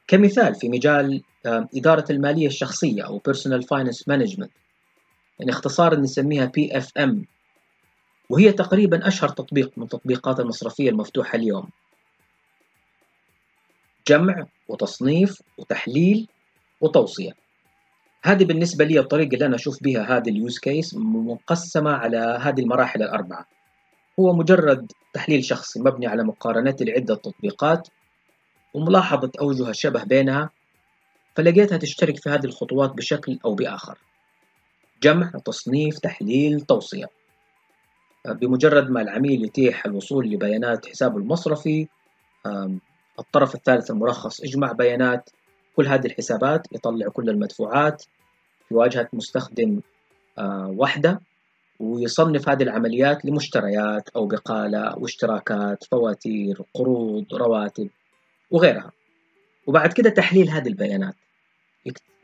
كمثال 0.08 0.54
في 0.54 0.68
مجال 0.68 1.22
إدارة 1.46 2.04
المالية 2.10 2.46
الشخصية 2.46 3.02
أو 3.02 3.20
Personal 3.28 3.62
Finance 3.62 4.02
Management 4.10 4.48
يعني 5.38 5.50
اختصارا 5.50 5.96
نسميها 5.96 6.52
PFM 6.58 7.14
وهي 8.30 8.52
تقريبا 8.52 9.08
أشهر 9.08 9.28
تطبيق 9.28 9.72
من 9.76 9.88
تطبيقات 9.88 10.40
المصرفية 10.40 10.90
المفتوحة 10.90 11.36
اليوم. 11.36 11.68
جمع 14.08 14.46
وتصنيف 14.68 15.42
وتحليل 15.58 16.28
وتوصية. 16.80 17.32
هذه 18.22 18.44
بالنسبة 18.44 18.84
لي 18.84 19.00
الطريقة 19.00 19.34
اللي 19.34 19.46
أنا 19.46 19.56
أشوف 19.56 19.82
بها 19.82 20.16
هذه 20.16 20.28
اليوز 20.28 20.58
كيس 20.58 20.94
مقسمة 20.98 21.90
على 21.90 22.38
هذه 22.40 22.60
المراحل 22.60 23.02
الأربعة. 23.02 23.57
هو 24.20 24.32
مجرد 24.32 24.92
تحليل 25.12 25.44
شخصي 25.44 25.80
مبني 25.80 26.06
على 26.06 26.24
مقارنة 26.24 26.76
لعدة 26.80 27.14
تطبيقات 27.14 27.88
وملاحظة 28.74 29.30
أوجه 29.40 29.70
الشبه 29.70 30.04
بينها 30.04 30.50
فلقيتها 31.34 31.78
تشترك 31.78 32.16
في 32.16 32.30
هذه 32.30 32.44
الخطوات 32.44 32.90
بشكل 32.90 33.38
أو 33.44 33.54
بآخر. 33.54 33.98
جمع 35.02 35.30
تصنيف 35.44 35.98
تحليل 35.98 36.60
توصية. 36.60 37.10
بمجرد 38.26 38.90
ما 38.90 39.02
العميل 39.02 39.44
يتيح 39.44 39.86
الوصول 39.86 40.30
لبيانات 40.30 40.86
حسابه 40.86 41.16
المصرفي 41.16 41.88
الطرف 43.18 43.54
الثالث 43.54 43.90
المرخص 43.90 44.40
اجمع 44.40 44.72
بيانات. 44.72 45.30
كل 45.76 45.86
هذه 45.86 46.06
الحسابات 46.06 46.66
يطلع 46.72 47.08
كل 47.08 47.30
المدفوعات 47.30 48.02
في 48.68 48.74
واجهة 48.74 49.08
مستخدم 49.12 49.80
آه، 50.38 50.74
واحدة. 50.76 51.20
ويصنف 51.80 52.48
هذه 52.48 52.62
العمليات 52.62 53.24
لمشتريات 53.24 54.08
أو 54.08 54.26
بقالة 54.26 54.98
واشتراكات 54.98 55.84
فواتير 55.84 56.62
قروض 56.74 57.34
رواتب 57.34 57.88
وغيرها. 58.50 58.92
وبعد 59.66 59.92
كده 59.92 60.10
تحليل 60.10 60.50
هذه 60.50 60.68
البيانات. 60.68 61.14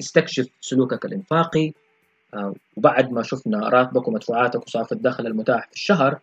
يستكشف 0.00 0.46
سلوكك 0.60 1.04
الإنفاقي. 1.04 1.72
آه، 2.34 2.54
وبعد 2.76 3.12
ما 3.12 3.22
شفنا 3.22 3.68
راتبك 3.68 4.08
ومدفوعاتك 4.08 4.66
وصافي 4.66 4.92
الدخل 4.92 5.26
المتاح 5.26 5.66
في 5.66 5.72
الشهر 5.72 6.20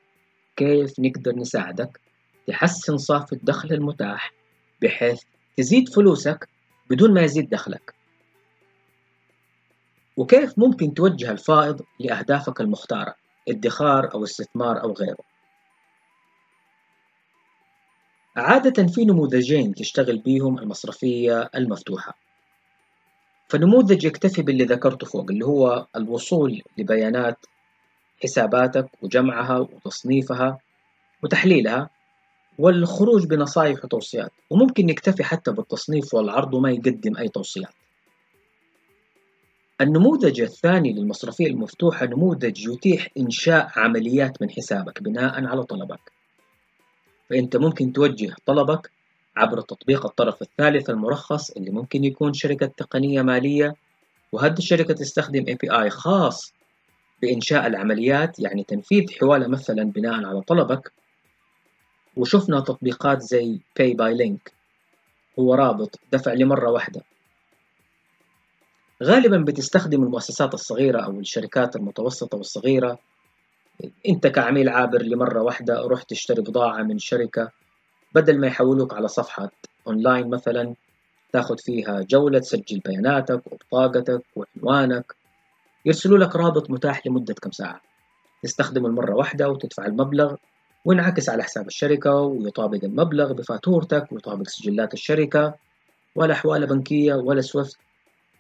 كيف 0.56 1.00
نقدر 1.00 1.36
نساعدك 1.36 2.00
تحسن 2.48 2.98
صافي 2.98 3.34
الدخل 3.34 3.74
المتاح 3.74 4.34
بحيث 4.82 5.22
تزيد 5.58 5.90
فلوسك 5.90 6.50
بدون 6.90 7.14
ما 7.14 7.22
يزيد 7.22 7.50
دخلك؟ 7.50 7.94
وكيف 10.18 10.60
ممكن 10.60 10.94
توجه 10.94 11.32
الفائض 11.32 11.82
لأهدافك 12.00 12.62
المختارة؟ 12.62 13.21
ادخار 13.50 14.14
أو 14.14 14.24
استثمار 14.24 14.84
أو 14.84 14.94
غيره. 14.94 15.24
عادة 18.38 18.88
في 18.88 19.06
نموذجين 19.06 19.74
تشتغل 19.74 20.18
بيهم 20.18 20.60
المصرفية 20.60 21.50
المفتوحة. 21.56 22.18
فنموذج 23.50 24.06
يكتفي 24.06 24.42
باللي 24.42 24.64
ذكرته 24.64 25.08
فوق 25.08 25.26
اللي 25.32 25.46
هو 25.46 25.88
الوصول 25.96 26.62
لبيانات 26.78 27.46
حساباتك 28.24 28.88
وجمعها 29.02 29.58
وتصنيفها 29.58 30.58
وتحليلها 31.24 31.90
والخروج 32.60 33.26
بنصائح 33.28 33.84
وتوصيات. 33.86 34.32
وممكن 34.50 34.86
نكتفي 34.86 35.24
حتى 35.24 35.52
بالتصنيف 35.52 36.14
والعرض 36.14 36.54
وما 36.54 36.72
يقدم 36.72 37.18
أي 37.18 37.28
توصيات. 37.28 37.74
النموذج 39.82 40.42
الثاني 40.42 40.94
للمصرفية 40.94 41.48
المفتوحة 41.48 42.06
نموذج 42.06 42.68
يتيح 42.68 43.08
إنشاء 43.18 43.72
عمليات 43.76 44.42
من 44.42 44.50
حسابك 44.50 45.04
بناء 45.04 45.46
على 45.46 45.64
طلبك. 45.64 46.12
فأنت 47.30 47.58
ممكن 47.58 47.94
توجه 47.94 48.36
طلبك 48.46 48.92
عبر 49.38 49.62
تطبيق 49.62 50.06
الطرف 50.06 50.42
الثالث 50.42 50.90
المرخص 50.90 51.52
اللي 51.52 51.72
ممكن 51.72 52.04
يكون 52.04 52.34
شركة 52.34 52.66
تقنية 52.66 53.22
مالية. 53.22 53.76
وهذه 54.32 54.58
الشركة 54.58 54.94
تستخدم 54.94 55.46
API 55.46 55.88
خاص 55.88 56.54
بإنشاء 57.22 57.68
العمليات 57.68 58.40
يعني 58.40 58.64
تنفيذ 58.64 59.12
حوالة 59.20 59.48
مثلا 59.48 59.84
بناء 59.84 60.26
على 60.26 60.42
طلبك. 60.42 60.92
وشفنا 62.18 62.60
تطبيقات 62.60 63.22
زي 63.22 63.60
Pay 63.80 63.94
by 63.94 64.18
Link 64.18 64.54
هو 65.40 65.54
رابط 65.54 66.00
دفع 66.12 66.34
لمرة 66.34 66.72
واحدة. 66.72 67.02
غالبا 69.04 69.38
بتستخدم 69.38 70.04
المؤسسات 70.04 70.54
الصغيرة 70.54 71.02
أو 71.02 71.20
الشركات 71.20 71.76
المتوسطة 71.76 72.38
والصغيرة. 72.38 73.00
أنت 74.10 74.28
كعميل 74.28 74.70
عابر 74.70 75.02
لمرة 75.02 75.42
واحدة 75.42 75.88
رحت 75.88 76.10
تشتري 76.10 76.42
بضاعة 76.42 76.84
من 76.84 77.00
شركة 77.00 77.50
بدل 78.16 78.40
ما 78.40 78.48
يحولوك 78.48 78.94
على 78.94 79.08
صفحة 79.08 79.50
أونلاين 79.88 80.30
مثلا 80.30 80.76
تاخد 81.34 81.60
فيها 81.60 82.02
جولة 82.02 82.40
تسجل 82.40 82.80
بياناتك 82.80 83.42
وبطاقتك 83.52 84.22
وعنوانك 84.36 85.16
يرسلوا 85.86 86.18
لك 86.18 86.36
رابط 86.36 86.70
متاح 86.70 87.08
لمدة 87.08 87.34
كم 87.34 87.52
ساعة. 87.52 87.82
تستخدمه 88.44 88.88
المرة 88.88 89.16
واحدة 89.16 89.50
وتدفع 89.50 89.86
المبلغ 89.86 90.36
وينعكس 90.86 91.30
على 91.30 91.44
حساب 91.44 91.68
الشركة 91.68 92.16
ويطابق 92.16 92.80
المبلغ 92.84 93.34
بفاتورتك 93.34 94.12
ويطابق 94.12 94.48
سجلات 94.48 94.94
الشركة 94.94 95.54
ولا 96.16 96.36
حوالة 96.36 96.66
بنكية 96.66 97.14
ولا 97.14 97.42
سويفت. 97.42 97.78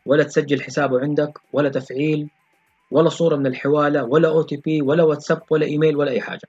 ولا 0.05 0.23
تسجل 0.23 0.61
حسابه 0.61 0.99
عندك 0.99 1.39
ولا 1.53 1.69
تفعيل 1.69 2.29
ولا 2.91 3.09
صورة 3.09 3.35
من 3.35 3.47
الحوالة 3.47 4.03
ولا 4.03 4.27
OTP 4.27 4.81
ولا 4.81 5.03
واتساب 5.03 5.41
ولا 5.49 5.65
إيميل 5.65 5.97
ولا 5.97 6.11
أي 6.11 6.21
حاجة. 6.21 6.47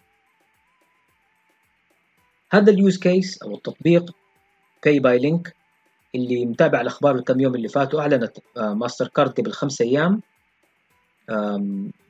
هذا 2.50 2.73
ال 2.73 2.79
use 2.79 2.99
case 2.99 3.42
أو 3.42 3.54
التطبيق 3.54 4.11
pay 4.85 5.00
by 5.00 5.18
link 5.18 5.54
اللي 6.14 6.47
متابع 6.47 6.80
الأخبار 6.80 7.14
الكم 7.14 7.40
يوم 7.40 7.54
اللي 7.54 7.68
فاتوا 7.68 8.00
أعلنت 8.00 8.38
ماستر 8.56 9.09
كارد 9.09 9.40
قبل 9.40 9.52
خمس 9.52 9.80
أيام. 9.80 10.23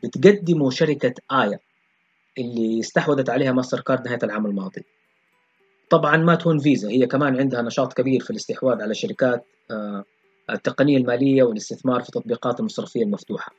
بتقدمه 0.03 0.71
شركة 0.71 1.15
آيا 1.33 1.59
اللي 2.39 2.81
استحوذت 2.81 3.31
عليها 3.31 3.53
ماستر 3.53 3.81
كارد 3.81 4.05
نهاية 4.05 4.19
العام 4.23 4.47
الماضي. 4.47 4.85
طبعا 5.91 6.17
ما 6.17 6.35
تهون 6.35 6.59
فيزا 6.59 6.89
هي 6.89 7.07
كمان 7.07 7.41
عندها 7.41 7.63
نشاط 7.63 7.93
كبير 7.93 8.21
في 8.21 8.31
الاستحواذ 8.31 8.83
على 8.83 8.95
شركات 8.95 9.45
آه، 9.71 10.05
التقنية 10.51 10.97
المالية 10.97 11.43
والاستثمار 11.43 12.03
في 12.03 12.11
تطبيقات 12.11 12.61
المصرفية 12.61 13.03
المفتوحة. 13.03 13.53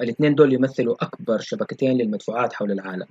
الاثنين 0.00 0.34
دول 0.34 0.52
يمثلوا 0.52 1.04
أكبر 1.04 1.38
شبكتين 1.38 1.98
للمدفوعات 1.98 2.52
حول 2.52 2.72
العالم. 2.72 3.06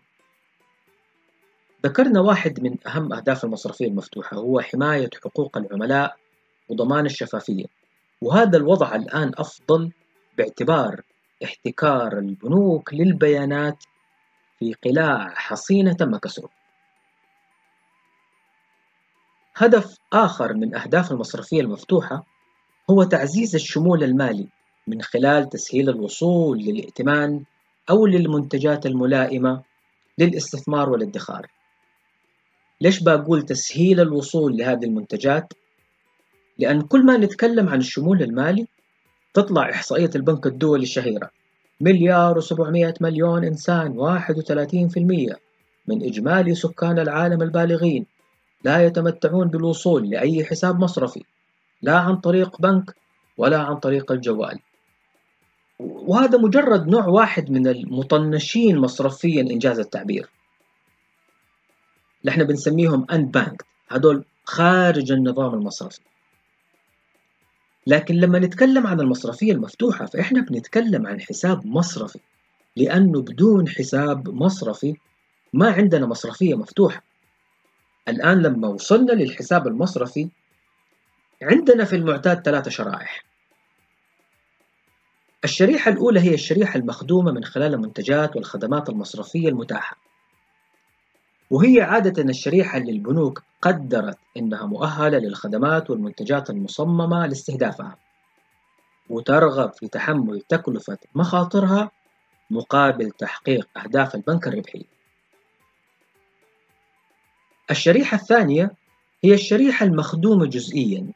ذكرنا 1.86 2.19
واحد 2.19 2.60
من 2.63 2.75
أهم 2.88 3.13
أهداف 3.13 3.45
المصرفية 3.45 3.88
المفتوحة 3.88 4.38
هو 4.38 4.60
حماية 4.60 5.10
حقوق 5.24 5.57
العملاء 5.57 6.15
وضمان 6.69 7.05
الشفافية. 7.05 7.65
وهذا 8.22 8.57
الوضع 8.57 8.95
الآن 8.95 9.31
أفضل 9.38 9.91
باعتبار 10.38 11.01
احتكار 11.43 12.19
البنوك 12.19 12.93
للبيانات 12.93 13.84
في 14.60 14.74
قلاع 14.74 15.29
حصينة 15.36 15.93
تم 15.93 16.17
كسره. 16.17 16.50
هدف 19.55 19.98
آخر 20.13 20.53
من 20.53 20.75
أهداف 20.75 21.12
المصرفية 21.12 21.62
المفتوحة 21.62 22.35
هو 22.89 23.04
تعزيز 23.04 23.56
الشمول 23.56 24.04
المالي 24.04 24.48
من 24.88 25.01
خلال 25.01 25.50
تسهيل 25.50 25.89
الوصول 25.89 26.60
للائتمان 26.60 27.44
أو 27.89 28.06
للمنتجات 28.06 28.86
الملائمة 28.86 29.62
للاستثمار 30.18 30.89
والادخار. 30.89 31.48
ليش 32.82 33.04
بقول 33.04 33.42
تسهيل 33.42 34.00
الوصول 34.00 34.58
لهذه 34.58 34.86
المنتجات؟ 34.86 35.54
لأن 36.58 36.82
كل 36.82 37.06
ما 37.06 37.18
نتكلم 37.18 37.70
عن 37.70 37.80
الشمول 37.80 38.24
المالي 38.24 38.68
تطلع 39.34 39.70
إحصائية 39.70 40.10
البنك 40.15 40.48
الدولي 40.48 40.84
الشهيرة 40.84 41.30
مليار 41.82 42.38
وسبعمية 42.38 42.94
مليون 43.01 43.44
إنسان 43.44 43.98
واحد 43.98 44.38
وثلاثين 44.38 44.88
في 44.88 45.00
المية 45.00 45.39
من 45.88 46.04
إجمالي 46.04 46.56
سكان 46.56 47.00
العالم 47.00 47.42
البالغين 47.42 48.06
لا 48.63 48.86
يتمتعون 48.86 49.48
بالوصول 49.48 50.10
لأي 50.10 50.46
حساب 50.46 50.80
مصرفي. 50.80 51.24
لا 51.82 51.98
عن 51.98 52.15
طريق 52.15 52.62
بنك 52.62 52.96
ولا 53.38 53.58
عن 53.60 53.75
طريق 53.75 54.12
الجوال. 54.12 54.60
وهذا 55.79 56.38
مجرد 56.38 56.88
نوع 56.88 57.08
واحد 57.08 57.51
من 57.51 57.67
المطنشين 57.67 58.78
مصرفيا 58.78 59.41
إنجاز 59.41 59.80
التعبير. 59.80 60.30
اللي 62.21 62.32
إحنا 62.32 62.43
بنسميهم 62.43 63.06
أن 63.12 63.26
بانك 63.26 63.65
هدول 63.89 64.26
خارج 64.43 65.12
النظام 65.12 65.54
المصرفي. 65.54 66.02
لكن 67.88 68.15
لما 68.15 68.39
نتكلم 68.39 68.88
عن 68.88 68.99
المصرفية 68.99 69.52
المفتوحة 69.52 70.06
فإحنا 70.06 70.41
بنتكلم 70.41 71.08
عن 71.08 71.21
حساب 71.21 71.67
مصرفي 71.67 72.19
لأنه 72.76 73.21
بدون 73.21 73.69
حساب 73.69 74.30
مصرفي 74.30 74.95
ما 75.54 75.71
عندنا 75.71 76.06
مصرفية 76.06 76.56
مفتوحة. 76.56 77.04
الآن 78.08 78.41
لما 78.41 78.67
وصلنا 78.67 79.12
للحساب 79.12 79.67
المصرفي 79.67 80.30
عندنا 81.41 81.86
في 81.86 81.95
المعتاد 81.95 82.41
ثلاثة 82.41 82.71
شرائح. 82.71 83.24
الشريحة 85.43 85.91
الأولى 85.91 86.19
هي 86.19 86.34
الشريحة 86.34 86.78
المخدومة 86.78 87.32
من 87.32 87.43
خلال 87.43 87.74
المنتجات 87.74 88.36
والخدمات 88.36 88.89
المصرفية 88.89 89.50
المتاحة. 89.50 89.98
وهي 91.52 91.82
عادة 91.82 92.24
الشريحة 92.24 92.78
اللي 92.78 92.91
البنوك 92.91 93.43
قدرت 93.62 94.17
إنها 94.38 94.65
مؤهلة 94.65 95.17
للخدمات 95.17 95.89
والمنتجات 95.89 96.50
المصممة 96.50 97.28
لاستهدافها. 97.28 97.98
وترغب 99.10 99.74
في 99.74 99.88
تحمل 99.88 100.41
تكلفة 100.41 100.98
مخاطرها 101.15 101.91
مقابل 102.50 103.12
تحقيق 103.12 103.67
أهداف 103.78 104.15
البنك 104.15 104.48
الربحية 104.48 104.95
الشريحة 107.71 108.15
الثانية 108.17 108.71
هي 109.24 109.34
الشريحة 109.34 109.86
المخدومة 109.86 110.45
جزئيا. 110.45 111.12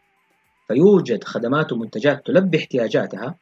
فيوجد 0.69 1.23
خدمات 1.23 1.71
ومنتجات 1.71 2.25
تلبي 2.25 2.57
احتياجاتها 2.57 3.35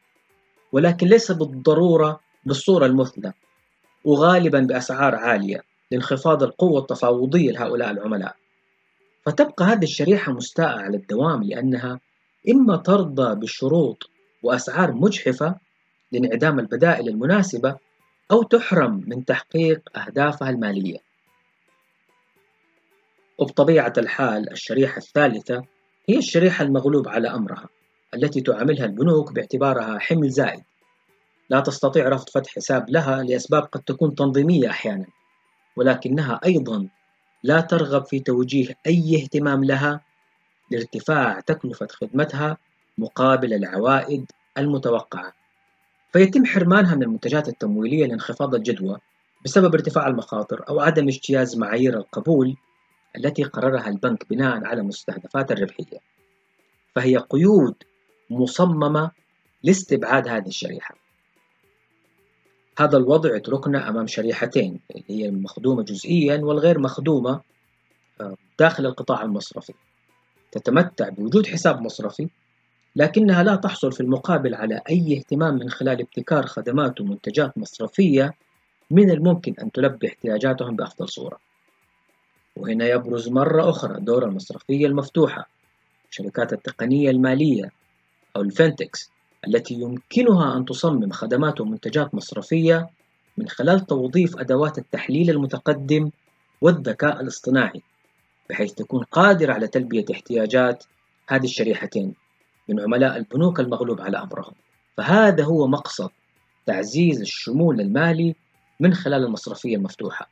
ولكن 0.71 1.07
ليس 1.07 1.31
بالضرورة 1.31 2.19
بالصورة 2.45 2.85
المثلى 2.85 3.33
وغالبا 4.05 4.59
بأسعار 4.59 5.15
عالية 5.15 5.63
لانخفاض 5.91 6.43
القوة 6.43 6.81
التفاوضية 6.81 7.51
لهؤلاء 7.51 7.91
العملاء. 7.91 8.35
فتبقى 9.25 9.65
هذه 9.65 9.83
الشريحة 9.83 10.31
مستاءة 10.31 10.79
على 10.79 10.97
الدوام 10.97 11.43
لأنها 11.43 11.99
إما 12.49 12.77
ترضى 12.77 13.35
بشروط 13.35 14.09
وأسعار 14.43 14.91
مجحفة 14.91 15.55
لانعدام 16.11 16.59
البدائل 16.59 17.09
المناسبة 17.09 17.75
أو 18.31 18.43
تحرم 18.43 19.03
من 19.07 19.25
تحقيق 19.25 19.97
أهدافها 19.97 20.49
المالية. 20.49 20.97
وبطبيعة 23.37 23.93
الحال 23.97 24.51
الشريحة 24.51 24.97
الثالثة 24.97 25.63
هي 26.09 26.17
الشريحة 26.17 26.65
المغلوب 26.65 27.07
على 27.07 27.27
أمرها 27.29 27.69
التي 28.13 28.41
تعاملها 28.41 28.85
البنوك 28.85 29.33
باعتبارها 29.33 29.99
حمل 29.99 30.29
زائد. 30.29 30.63
لا 31.49 31.59
تستطيع 31.59 32.09
رفض 32.09 32.29
فتح 32.29 32.55
حساب 32.55 32.89
لها 32.89 33.23
لأسباب 33.23 33.63
قد 33.63 33.81
تكون 33.81 34.15
تنظيمية 34.15 34.69
أحيانا 34.69 35.05
ولكنها 35.75 36.39
أيضا 36.45 36.87
لا 37.43 37.61
ترغب 37.61 38.05
في 38.05 38.19
توجيه 38.19 38.77
أي 38.87 39.23
اهتمام 39.23 39.63
لها 39.63 40.01
لارتفاع 40.71 41.39
تكلفة 41.39 41.87
خدمتها 41.91 42.57
مقابل 42.97 43.53
العوائد 43.53 44.31
المتوقعة. 44.57 45.33
فيتم 46.13 46.45
حرمانها 46.45 46.95
من 46.95 47.03
المنتجات 47.03 47.47
التمويلية 47.47 48.05
لانخفاض 48.05 48.55
الجدوى 48.55 48.97
بسبب 49.45 49.73
ارتفاع 49.73 50.07
المخاطر 50.07 50.63
أو 50.69 50.79
عدم 50.79 51.07
اجتياز 51.07 51.57
معايير 51.57 51.97
القبول 51.97 52.55
التي 53.15 53.43
قررها 53.43 53.87
البنك 53.87 54.29
بناء 54.29 54.65
على 54.65 54.81
مستهدفات 54.81 55.51
الربحية. 55.51 55.99
فهي 56.95 57.17
قيود 57.17 57.75
مصممة 58.29 59.11
لاستبعاد 59.63 60.27
هذه 60.27 60.47
الشريحة. 60.47 60.95
هذا 62.79 62.97
الوضع 62.97 63.35
يتركنا 63.35 63.89
أمام 63.89 64.07
شريحتين 64.07 64.79
اللي 64.91 65.05
هي 65.09 65.29
المخدومة 65.29 65.83
جزئيا 65.83 66.37
والغير 66.37 66.79
مخدومة 66.79 67.41
آه، 68.21 68.35
داخل 68.59 68.85
القطاع 68.85 69.21
المصرفي. 69.21 69.73
تتمتع 70.51 71.09
بوجود 71.09 71.47
حساب 71.47 71.81
مصرفي 71.81 72.29
لكنها 72.95 73.43
لا 73.43 73.55
تحصل 73.55 73.91
في 73.91 74.01
المقابل 74.01 74.55
على 74.55 74.81
أي 74.89 75.17
اهتمام 75.17 75.53
من 75.53 75.69
خلال 75.69 76.01
ابتكار 76.01 76.45
خدمات 76.45 77.01
ومنتجات 77.01 77.57
مصرفية 77.57 78.33
من 78.91 79.11
الممكن 79.11 79.53
أن 79.61 79.71
تلبي 79.71 80.07
احتياجاتهم 80.07 80.75
بأفضل 80.75 81.09
صورة. 81.09 81.39
وهنا 82.57 82.87
يبرز 82.87 83.29
مرة 83.29 83.69
أخرى 83.69 83.99
دور 83.99 84.25
المصرفية 84.25 84.87
المفتوحة 84.87 85.49
شركات 86.09 86.53
التقنية 86.53 87.09
المالية 87.09 87.71
أو 88.35 88.41
الفنتكس 88.41 89.11
التي 89.47 89.73
يمكنها 89.73 90.57
أن 90.57 90.65
تصمم 90.65 91.11
خدمات 91.11 91.61
ومنتجات 91.61 92.15
مصرفية 92.15 92.89
من 93.37 93.47
خلال 93.47 93.85
توظيف 93.85 94.37
أدوات 94.37 94.77
التحليل 94.77 95.29
المتقدم 95.29 96.09
والذكاء 96.61 97.21
الاصطناعي 97.21 97.81
بحيث 98.49 98.73
تكون 98.73 99.03
قادرة 99.03 99.53
على 99.53 99.67
تلبية 99.67 100.05
احتياجات 100.11 100.83
هذه 101.27 101.43
الشريحتين 101.43 102.13
من 102.69 102.79
عملاء 102.79 103.17
البنوك 103.17 103.59
المغلوب 103.59 104.01
على 104.01 104.17
أمرهم. 104.17 104.53
فهذا 104.97 105.43
هو 105.43 105.67
مقصد 105.67 106.09
تعزيز 106.65 107.21
الشمول 107.21 107.81
المالي 107.81 108.35
من 108.79 108.93
خلال 108.93 109.23
المصرفية 109.23 109.75
المفتوحة. 109.75 110.29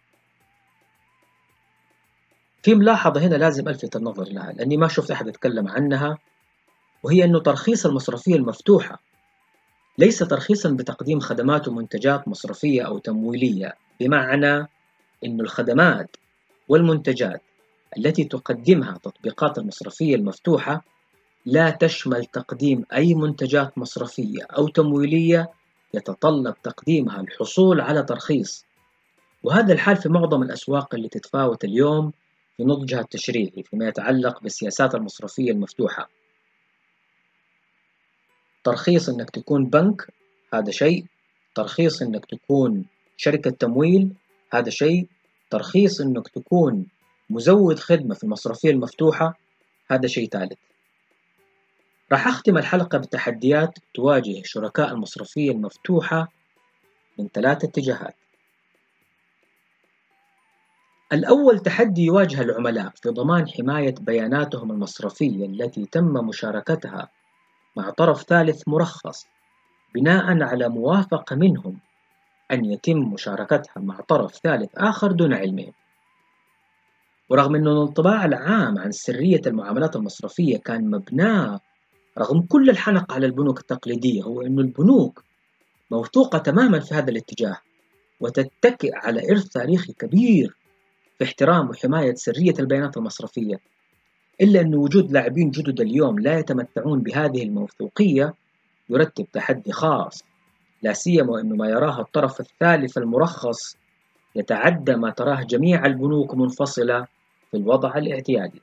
في 2.65 2.75
ملاحظة 2.75 3.21
هنا 3.21 3.35
لازم 3.35 3.67
ألفت 3.67 3.95
النظر 3.95 4.23
لها 4.23 4.51
لأني 4.51 4.77
ما 4.77 4.87
شفت 4.87 5.11
أحد 5.11 5.27
يتكلم 5.27 5.67
عنها 5.67 6.17
وهي 7.03 7.23
أنه 7.23 7.39
ترخيص 7.39 7.85
المصرفية 7.85 8.35
المفتوحة 8.35 8.99
ليس 9.97 10.19
ترخيصا 10.19 10.69
بتقديم 10.69 11.19
خدمات 11.19 11.67
ومنتجات 11.67 12.27
مصرفية 12.27 12.81
أو 12.81 12.97
تمويلية 12.97 13.73
بمعنى 13.99 14.57
أن 15.25 15.41
الخدمات 15.41 16.15
والمنتجات 16.67 17.41
التي 17.97 18.23
تقدمها 18.23 18.97
تطبيقات 19.03 19.57
المصرفية 19.57 20.15
المفتوحة 20.15 20.83
لا 21.45 21.69
تشمل 21.69 22.25
تقديم 22.25 22.85
أي 22.93 23.13
منتجات 23.13 23.77
مصرفية 23.77 24.43
أو 24.57 24.67
تمويلية 24.67 25.49
يتطلب 25.93 26.55
تقديمها 26.63 27.21
الحصول 27.21 27.81
على 27.81 28.03
ترخيص. 28.03 28.65
وهذا 29.43 29.73
الحال 29.73 29.97
في 29.97 30.09
معظم 30.09 30.43
الأسواق 30.43 30.95
اللي 30.95 31.09
تتفاوت 31.09 31.63
اليوم 31.63 32.11
في 32.57 32.63
نضجها 32.63 32.99
التشريعي 32.99 33.63
فيما 33.63 33.87
يتعلق 33.87 34.43
بالسياسات 34.43 34.95
المصرفية 34.95 35.51
المفتوحة. 35.51 36.09
ترخيص 38.63 39.09
إنك 39.09 39.29
تكون 39.29 39.65
بنك 39.65 40.07
هذا 40.53 40.71
شيء. 40.71 41.05
ترخيص 41.55 42.01
إنك 42.01 42.25
تكون 42.25 42.85
شركة 43.17 43.49
تمويل 43.49 44.13
هذا 44.53 44.69
شيء. 44.69 45.07
ترخيص 45.49 46.01
إنك 46.01 46.27
تكون 46.27 46.85
مزود 47.29 47.79
خدمة 47.79 48.15
في 48.15 48.23
المصرفية 48.23 48.69
المفتوحة 48.69 49.37
هذا 49.91 50.07
شيء 50.07 50.29
ثالث. 50.29 50.59
راح 52.11 52.27
أختم 52.27 52.57
الحلقة 52.57 52.97
بتحديات 52.97 53.79
تواجه 53.93 54.41
شركاء 54.43 54.91
المصرفية 54.91 55.51
المفتوحة 55.51 56.31
من 57.19 57.27
ثلاث 57.33 57.63
اتجاهات. 57.63 58.15
الأول 61.13 61.59
تحدي 61.59 62.05
يواجه 62.05 62.41
العملاء 62.41 62.91
في 62.95 63.09
ضمان 63.09 63.47
حماية 63.47 63.95
بياناتهم 64.01 64.71
المصرفية 64.71 65.45
التي 65.45 65.85
تم 65.85 66.13
مشاركتها 66.13 67.09
مع 67.77 67.89
طرف 67.89 68.23
ثالث 68.23 68.61
مرخص 68.67 69.27
بناء 69.95 70.43
على 70.43 70.69
موافقة 70.69 71.35
منهم 71.35 71.79
أن 72.51 72.65
يتم 72.65 72.97
مشاركتها 72.97 73.81
مع 73.81 73.99
طرف 74.01 74.35
ثالث 74.35 74.69
آخر 74.77 75.11
دون 75.11 75.33
علمهم 75.33 75.73
ورغم 77.29 77.55
أن 77.55 77.67
الانطباع 77.67 78.25
العام 78.25 78.79
عن 78.79 78.91
سرية 78.91 79.41
المعاملات 79.47 79.95
المصرفية 79.95 80.57
كان 80.57 80.89
مبناه 80.89 81.59
رغم 82.17 82.41
كل 82.41 82.69
الحنق 82.69 83.13
على 83.13 83.25
البنوك 83.25 83.59
التقليدية 83.59 84.23
هو 84.23 84.41
أن 84.41 84.59
البنوك 84.59 85.23
موثوقة 85.91 86.37
تماما 86.37 86.79
في 86.79 86.95
هذا 86.95 87.11
الاتجاه 87.11 87.57
وتتكئ 88.19 88.91
على 88.93 89.31
إرث 89.31 89.47
تاريخي 89.47 89.93
كبير. 89.93 90.55
في 91.17 91.23
احترام 91.23 91.69
وحماية 91.69 92.15
سرية 92.15 92.53
البيانات 92.59 92.97
المصرفية 92.97 93.59
إلا 94.41 94.61
أن 94.61 94.75
وجود 94.75 95.11
لاعبين 95.11 95.51
جدد 95.51 95.81
اليوم 95.81 96.19
لا 96.19 96.39
يتمتعون 96.39 96.99
بهذه 96.99 97.43
الموثوقية 97.43 98.33
يرتب 98.89 99.27
تحدي 99.33 99.71
خاص 99.71 100.23
لا 100.81 100.93
سيما 100.93 101.31
وأن 101.31 101.57
ما 101.57 101.69
يراه 101.69 102.01
الطرف 102.01 102.39
الثالث 102.39 102.97
المرخص 102.97 103.77
يتعدى 104.35 104.95
ما 104.95 105.09
تراه 105.09 105.43
جميع 105.43 105.85
البنوك 105.85 106.35
منفصلة 106.35 107.07
في 107.51 107.57
الوضع 107.57 107.97
الاعتيادي. 107.97 108.61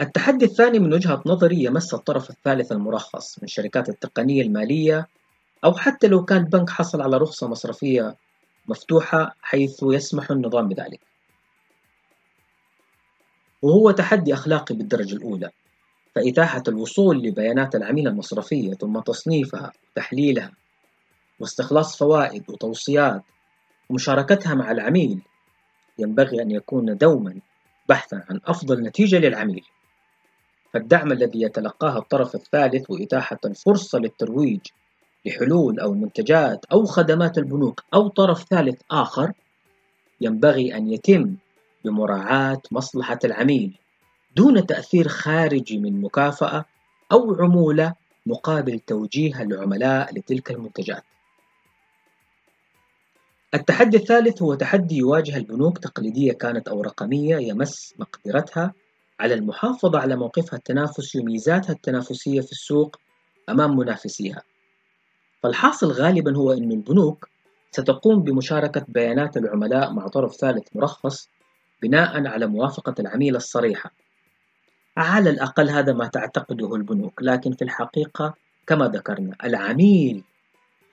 التحدي 0.00 0.44
الثاني 0.44 0.78
من 0.78 0.94
وجهة 0.94 1.22
نظري 1.26 1.64
يمس 1.64 1.94
الطرف 1.94 2.30
الثالث 2.30 2.72
المرخص 2.72 3.42
من 3.42 3.48
شركات 3.48 3.88
التقنية 3.88 4.42
المالية 4.42 5.08
أو 5.64 5.74
حتى 5.74 6.06
لو 6.06 6.24
كان 6.24 6.38
البنك 6.38 6.70
حصل 6.70 7.00
على 7.00 7.16
رخصة 7.16 7.48
مصرفية 7.48 8.16
مفتوحة 8.68 9.36
حيث 9.42 9.80
يسمح 9.82 10.30
النظام 10.30 10.68
بذلك. 10.68 11.00
وهو 13.62 13.90
تحدي 13.90 14.34
أخلاقي 14.34 14.74
بالدرجة 14.74 15.14
الأولى 15.14 15.50
فإتاحة 16.14 16.62
الوصول 16.68 17.22
لبيانات 17.22 17.74
العميل 17.74 18.08
المصرفية 18.08 18.74
ثم 18.74 19.00
تصنيفها 19.00 19.72
وتحليلها 19.92 20.52
واستخلاص 21.40 21.98
فوائد 21.98 22.50
وتوصيات 22.50 23.22
ومشاركتها 23.90 24.54
مع 24.54 24.70
العميل 24.70 25.22
ينبغي 25.98 26.42
أن 26.42 26.50
يكون 26.50 26.96
دوما 26.96 27.40
بحثا 27.88 28.24
عن 28.30 28.40
أفضل 28.46 28.82
نتيجة 28.82 29.18
للعميل. 29.18 29.64
فالدعم 30.72 31.12
الذي 31.12 31.42
يتلقاه 31.42 31.98
الطرف 31.98 32.34
الثالث 32.34 32.90
وإتاحة 32.90 33.38
الفرصة 33.44 33.98
للترويج 33.98 34.60
لحلول 35.24 35.80
أو 35.80 35.94
منتجات 35.94 36.64
أو 36.72 36.84
خدمات 36.84 37.38
البنوك 37.38 37.84
أو 37.94 38.08
طرف 38.08 38.44
ثالث 38.44 38.80
آخر 38.90 39.32
ينبغي 40.20 40.76
أن 40.76 40.92
يتم 40.92 41.36
بمراعاة 41.84 42.62
مصلحة 42.70 43.18
العميل 43.24 43.78
دون 44.36 44.66
تأثير 44.66 45.08
خارجي 45.08 45.78
من 45.78 46.00
مكافأة 46.00 46.64
أو 47.12 47.34
عمولة 47.34 47.94
مقابل 48.26 48.80
توجيه 48.80 49.42
العملاء 49.42 50.14
لتلك 50.14 50.50
المنتجات. 50.50 51.02
التحدي 53.54 53.96
الثالث 53.96 54.42
هو 54.42 54.54
تحدي 54.54 54.96
يواجه 54.96 55.36
البنوك 55.36 55.78
تقليدية 55.78 56.32
كانت 56.32 56.68
أو 56.68 56.82
رقمية 56.82 57.36
يمس 57.36 57.94
مقدرتها 57.98 58.72
على 59.20 59.34
المحافظة 59.34 59.98
على 59.98 60.16
موقفها 60.16 60.56
التنافسي 60.56 61.20
وميزاتها 61.20 61.72
التنافسية 61.72 62.40
في 62.40 62.52
السوق 62.52 62.96
أمام 63.48 63.76
منافسيها. 63.76 64.42
فالحاصل 65.46 65.92
غالبا 65.92 66.36
هو 66.36 66.52
أن 66.52 66.72
البنوك 66.72 67.28
ستقوم 67.70 68.22
بمشاركة 68.22 68.84
بيانات 68.88 69.36
العملاء 69.36 69.92
مع 69.92 70.08
طرف 70.08 70.34
ثالث 70.34 70.68
مرخص 70.74 71.28
بناء 71.82 72.26
على 72.26 72.46
موافقة 72.46 72.94
العميل 72.98 73.36
الصريحة 73.36 73.90
على 74.96 75.30
الأقل 75.30 75.70
هذا 75.70 75.92
ما 75.92 76.06
تعتقده 76.06 76.74
البنوك 76.74 77.22
لكن 77.22 77.52
في 77.52 77.62
الحقيقة 77.62 78.34
كما 78.66 78.88
ذكرنا 78.88 79.36
العميل 79.44 80.24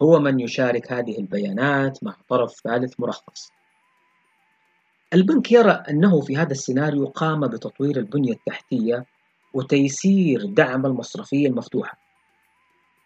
هو 0.02 0.20
من 0.20 0.40
يشارك 0.40 0.92
هذه 0.92 1.18
البيانات 1.18 2.04
مع 2.04 2.16
طرف 2.30 2.54
ثالث 2.64 2.94
مرخص. 3.00 3.52
البنك 5.14 5.52
يرى 5.52 5.84
أنه 5.90 6.22
في 6.22 6.38
هذا 6.38 6.52
السيناريو 6.52 7.06
قام 7.06 7.48
بتطوير 7.48 7.98
البنية 7.98 8.34
التحتية 8.34 9.06
وتيسير 9.54 10.46
دعم 10.46 10.86
المصرفية 10.86 11.48
المفتوحة. 11.48 12.03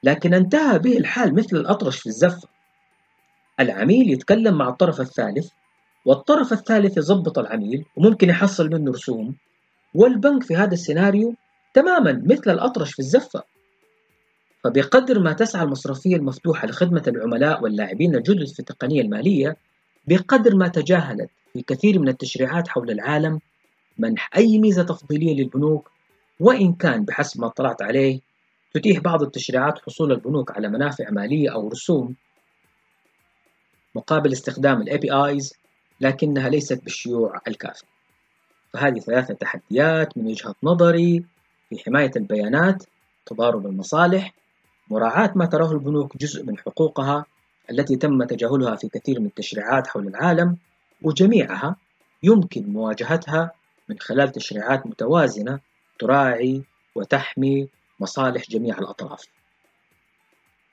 لكن 0.03 0.33
انتهى 0.33 0.79
به 0.79 0.97
الحال 0.97 1.35
مثل 1.35 1.57
الأطرش 1.57 1.99
في 1.99 2.07
الزفة. 2.07 2.47
العميل 3.59 4.11
يتكلم 4.11 4.57
مع 4.57 4.69
الطرف 4.69 5.01
الثالث 5.01 5.49
والطرف 6.05 6.53
الثالث 6.53 6.97
يضبط 6.97 7.39
العميل 7.39 7.85
وممكن 7.95 8.29
يحصل 8.29 8.69
منه 8.69 8.91
رسوم 8.91 9.35
والبنك 9.93 10.43
في 10.43 10.55
هذا 10.55 10.73
السيناريو 10.73 11.35
تماما 11.73 12.23
مثل 12.25 12.51
الأطرش 12.51 12.91
في 12.93 12.99
الزفة. 12.99 13.43
فبقدر 14.63 15.19
ما 15.19 15.33
تسعى 15.33 15.63
المصرفية 15.63 16.15
المفتوحة 16.15 16.67
لخدمة 16.67 17.03
العملاء 17.07 17.63
واللاعبين 17.63 18.15
الجدد 18.15 18.47
في 18.47 18.59
التقنية 18.59 19.01
المالية 19.01 19.57
بقدر 20.07 20.55
ما 20.55 20.67
تجاهلت 20.67 21.29
في 21.53 21.61
كثير 21.61 21.99
من 21.99 22.07
التشريعات 22.07 22.67
حول 22.67 22.91
العالم 22.91 23.39
منح 23.97 24.29
أي 24.37 24.59
ميزة 24.59 24.83
تفضيلية 24.83 25.35
للبنوك 25.35 25.91
وإن 26.39 26.73
كان 26.73 27.05
بحسب 27.05 27.41
ما 27.41 27.47
اطلعت 27.47 27.81
عليه 27.81 28.19
تتيح 28.73 28.99
بعض 28.99 29.21
التشريعات 29.21 29.79
حصول 29.79 30.11
البنوك 30.11 30.51
على 30.51 30.69
منافع 30.69 31.09
مالية 31.09 31.53
أو 31.53 31.67
رسوم 31.67 32.15
مقابل 33.95 34.31
استخدام 34.31 34.81
ال 34.81 34.89
APIs 34.89 35.53
لكنها 36.01 36.49
ليست 36.49 36.83
بالشيوع 36.83 37.41
الكافي 37.47 37.83
فهذه 38.73 38.99
ثلاثة 38.99 39.33
تحديات 39.33 40.17
من 40.17 40.27
وجهة 40.27 40.55
نظري 40.63 41.25
في 41.69 41.83
حماية 41.85 42.11
البيانات 42.15 42.83
تضارب 43.25 43.65
المصالح 43.65 44.33
مراعاة 44.89 45.31
ما 45.35 45.45
تراه 45.45 45.71
البنوك 45.71 46.17
جزء 46.17 46.43
من 46.43 46.57
حقوقها 46.57 47.25
التي 47.71 47.95
تم 47.95 48.23
تجاهلها 48.23 48.75
في 48.75 48.89
كثير 48.89 49.19
من 49.19 49.25
التشريعات 49.25 49.87
حول 49.87 50.07
العالم 50.07 50.57
وجميعها 51.01 51.75
يمكن 52.23 52.69
مواجهتها 52.69 53.51
من 53.89 53.99
خلال 53.99 54.31
تشريعات 54.31 54.87
متوازنة 54.87 55.59
تراعي 55.99 56.63
وتحمي 56.95 57.67
مصالح 57.99 58.43
جميع 58.49 58.77
الأطراف. 58.77 59.25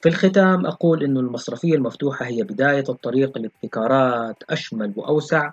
في 0.03 0.09
الختام 0.09 0.67
أقول 0.67 1.05
أن 1.05 1.17
المصرفية 1.17 1.75
المفتوحة 1.75 2.27
هي 2.27 2.43
بداية 2.43 2.85
الطريق 2.89 3.39
لابتكارات 3.39 4.43
أشمل 4.51 4.93
وأوسع 4.97 5.51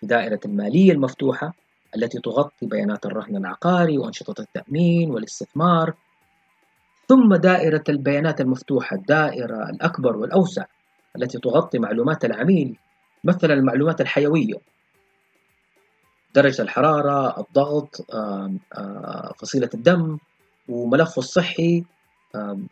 في 0.00 0.06
دائرة 0.06 0.40
المالية 0.44 0.92
المفتوحة 0.92 1.52
التي 1.96 2.18
تغطي 2.18 2.66
بيانات 2.66 3.06
الرهن 3.06 3.36
العقاري 3.36 3.98
وأنشطة 3.98 4.40
التأمين 4.40 5.10
والاستثمار 5.10 5.94
ثم 7.08 7.34
دائرة 7.34 7.84
البيانات 7.88 8.40
المفتوحة 8.40 8.96
الدائرة 8.96 9.70
الأكبر 9.70 10.16
والأوسع 10.16 10.64
التي 11.16 11.38
تغطي 11.38 11.78
معلومات 11.78 12.24
العميل 12.24 12.78
مثلا 13.24 13.54
المعلومات 13.54 14.00
الحيوية. 14.00 14.54
درجة 16.34 16.62
الحرارة 16.62 17.40
الضغط 17.40 18.06
فصيلة 19.38 19.70
الدم 19.74 20.18
وملفه 20.68 21.18
الصحي 21.18 21.84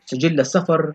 سجل 0.06 0.40
السفر 0.40 0.94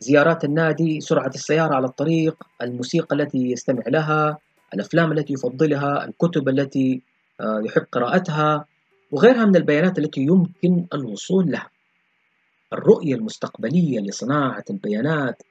زيارات 0.00 0.44
النادي 0.44 1.00
سرعة 1.00 1.32
السيارة 1.34 1.74
على 1.74 1.86
الطريق 1.86 2.42
الموسيقى 2.62 3.16
التي 3.16 3.38
يستمع 3.38 3.82
لها 3.86 4.38
الأفلام 4.74 5.12
التي 5.12 5.32
يفضلها 5.32 6.04
الكتب 6.04 6.48
التي 6.48 7.02
آه، 7.40 7.62
يحب 7.64 7.86
قراءتها 7.92 8.64
وغيرها 9.10 9.44
من 9.44 9.56
البيانات 9.56 9.98
التي 9.98 10.20
يمكن 10.20 10.86
الوصول 10.94 11.50
لها. 11.50 11.70
الرؤية 12.72 13.14
المستقبلية 13.14 14.00
لصناعة 14.00 14.64
البيانات 14.70 15.42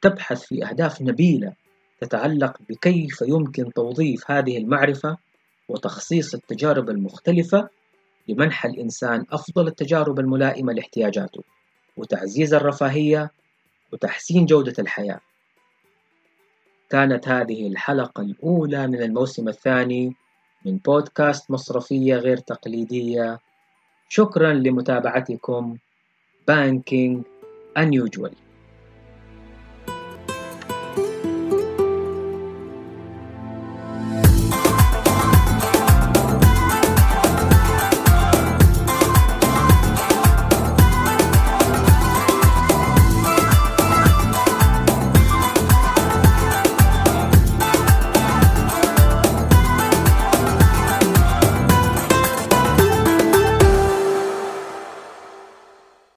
تبحث 0.00 0.42
في 0.42 0.64
أهداف 0.64 1.02
نبيلة 1.02 1.52
تتعلق 2.00 2.56
بكيف 2.68 3.22
يمكن 3.22 3.72
توظيف 3.72 4.30
هذه 4.30 4.58
المعرفة 4.58 5.16
وتخصيص 5.68 6.34
التجارب 6.34 6.90
المختلفة 6.90 7.68
لمنح 8.28 8.64
الإنسان 8.64 9.24
أفضل 9.32 9.66
التجارب 9.66 10.20
الملائمة 10.20 10.72
لاحتياجاته 10.72 11.42
وتعزيز 11.96 12.54
الرفاهية 12.54 13.30
وتحسين 13.92 14.46
جودة 14.46 14.74
الحياة. 14.78 15.20
كانت 16.90 17.28
هذه 17.28 17.66
الحلقة 17.66 18.20
الأولى 18.20 18.86
من 18.86 19.02
الموسم 19.02 19.48
الثاني 19.48 20.14
من 20.64 20.76
بودكاست 20.76 21.50
مصرفية 21.50 22.16
غير 22.16 22.36
تقليدية. 22.36 23.38
شكرا 24.08 24.52
لمتابعتكم. 24.52 25.76
بانكينج 26.48 27.22
unusual. 27.78 28.41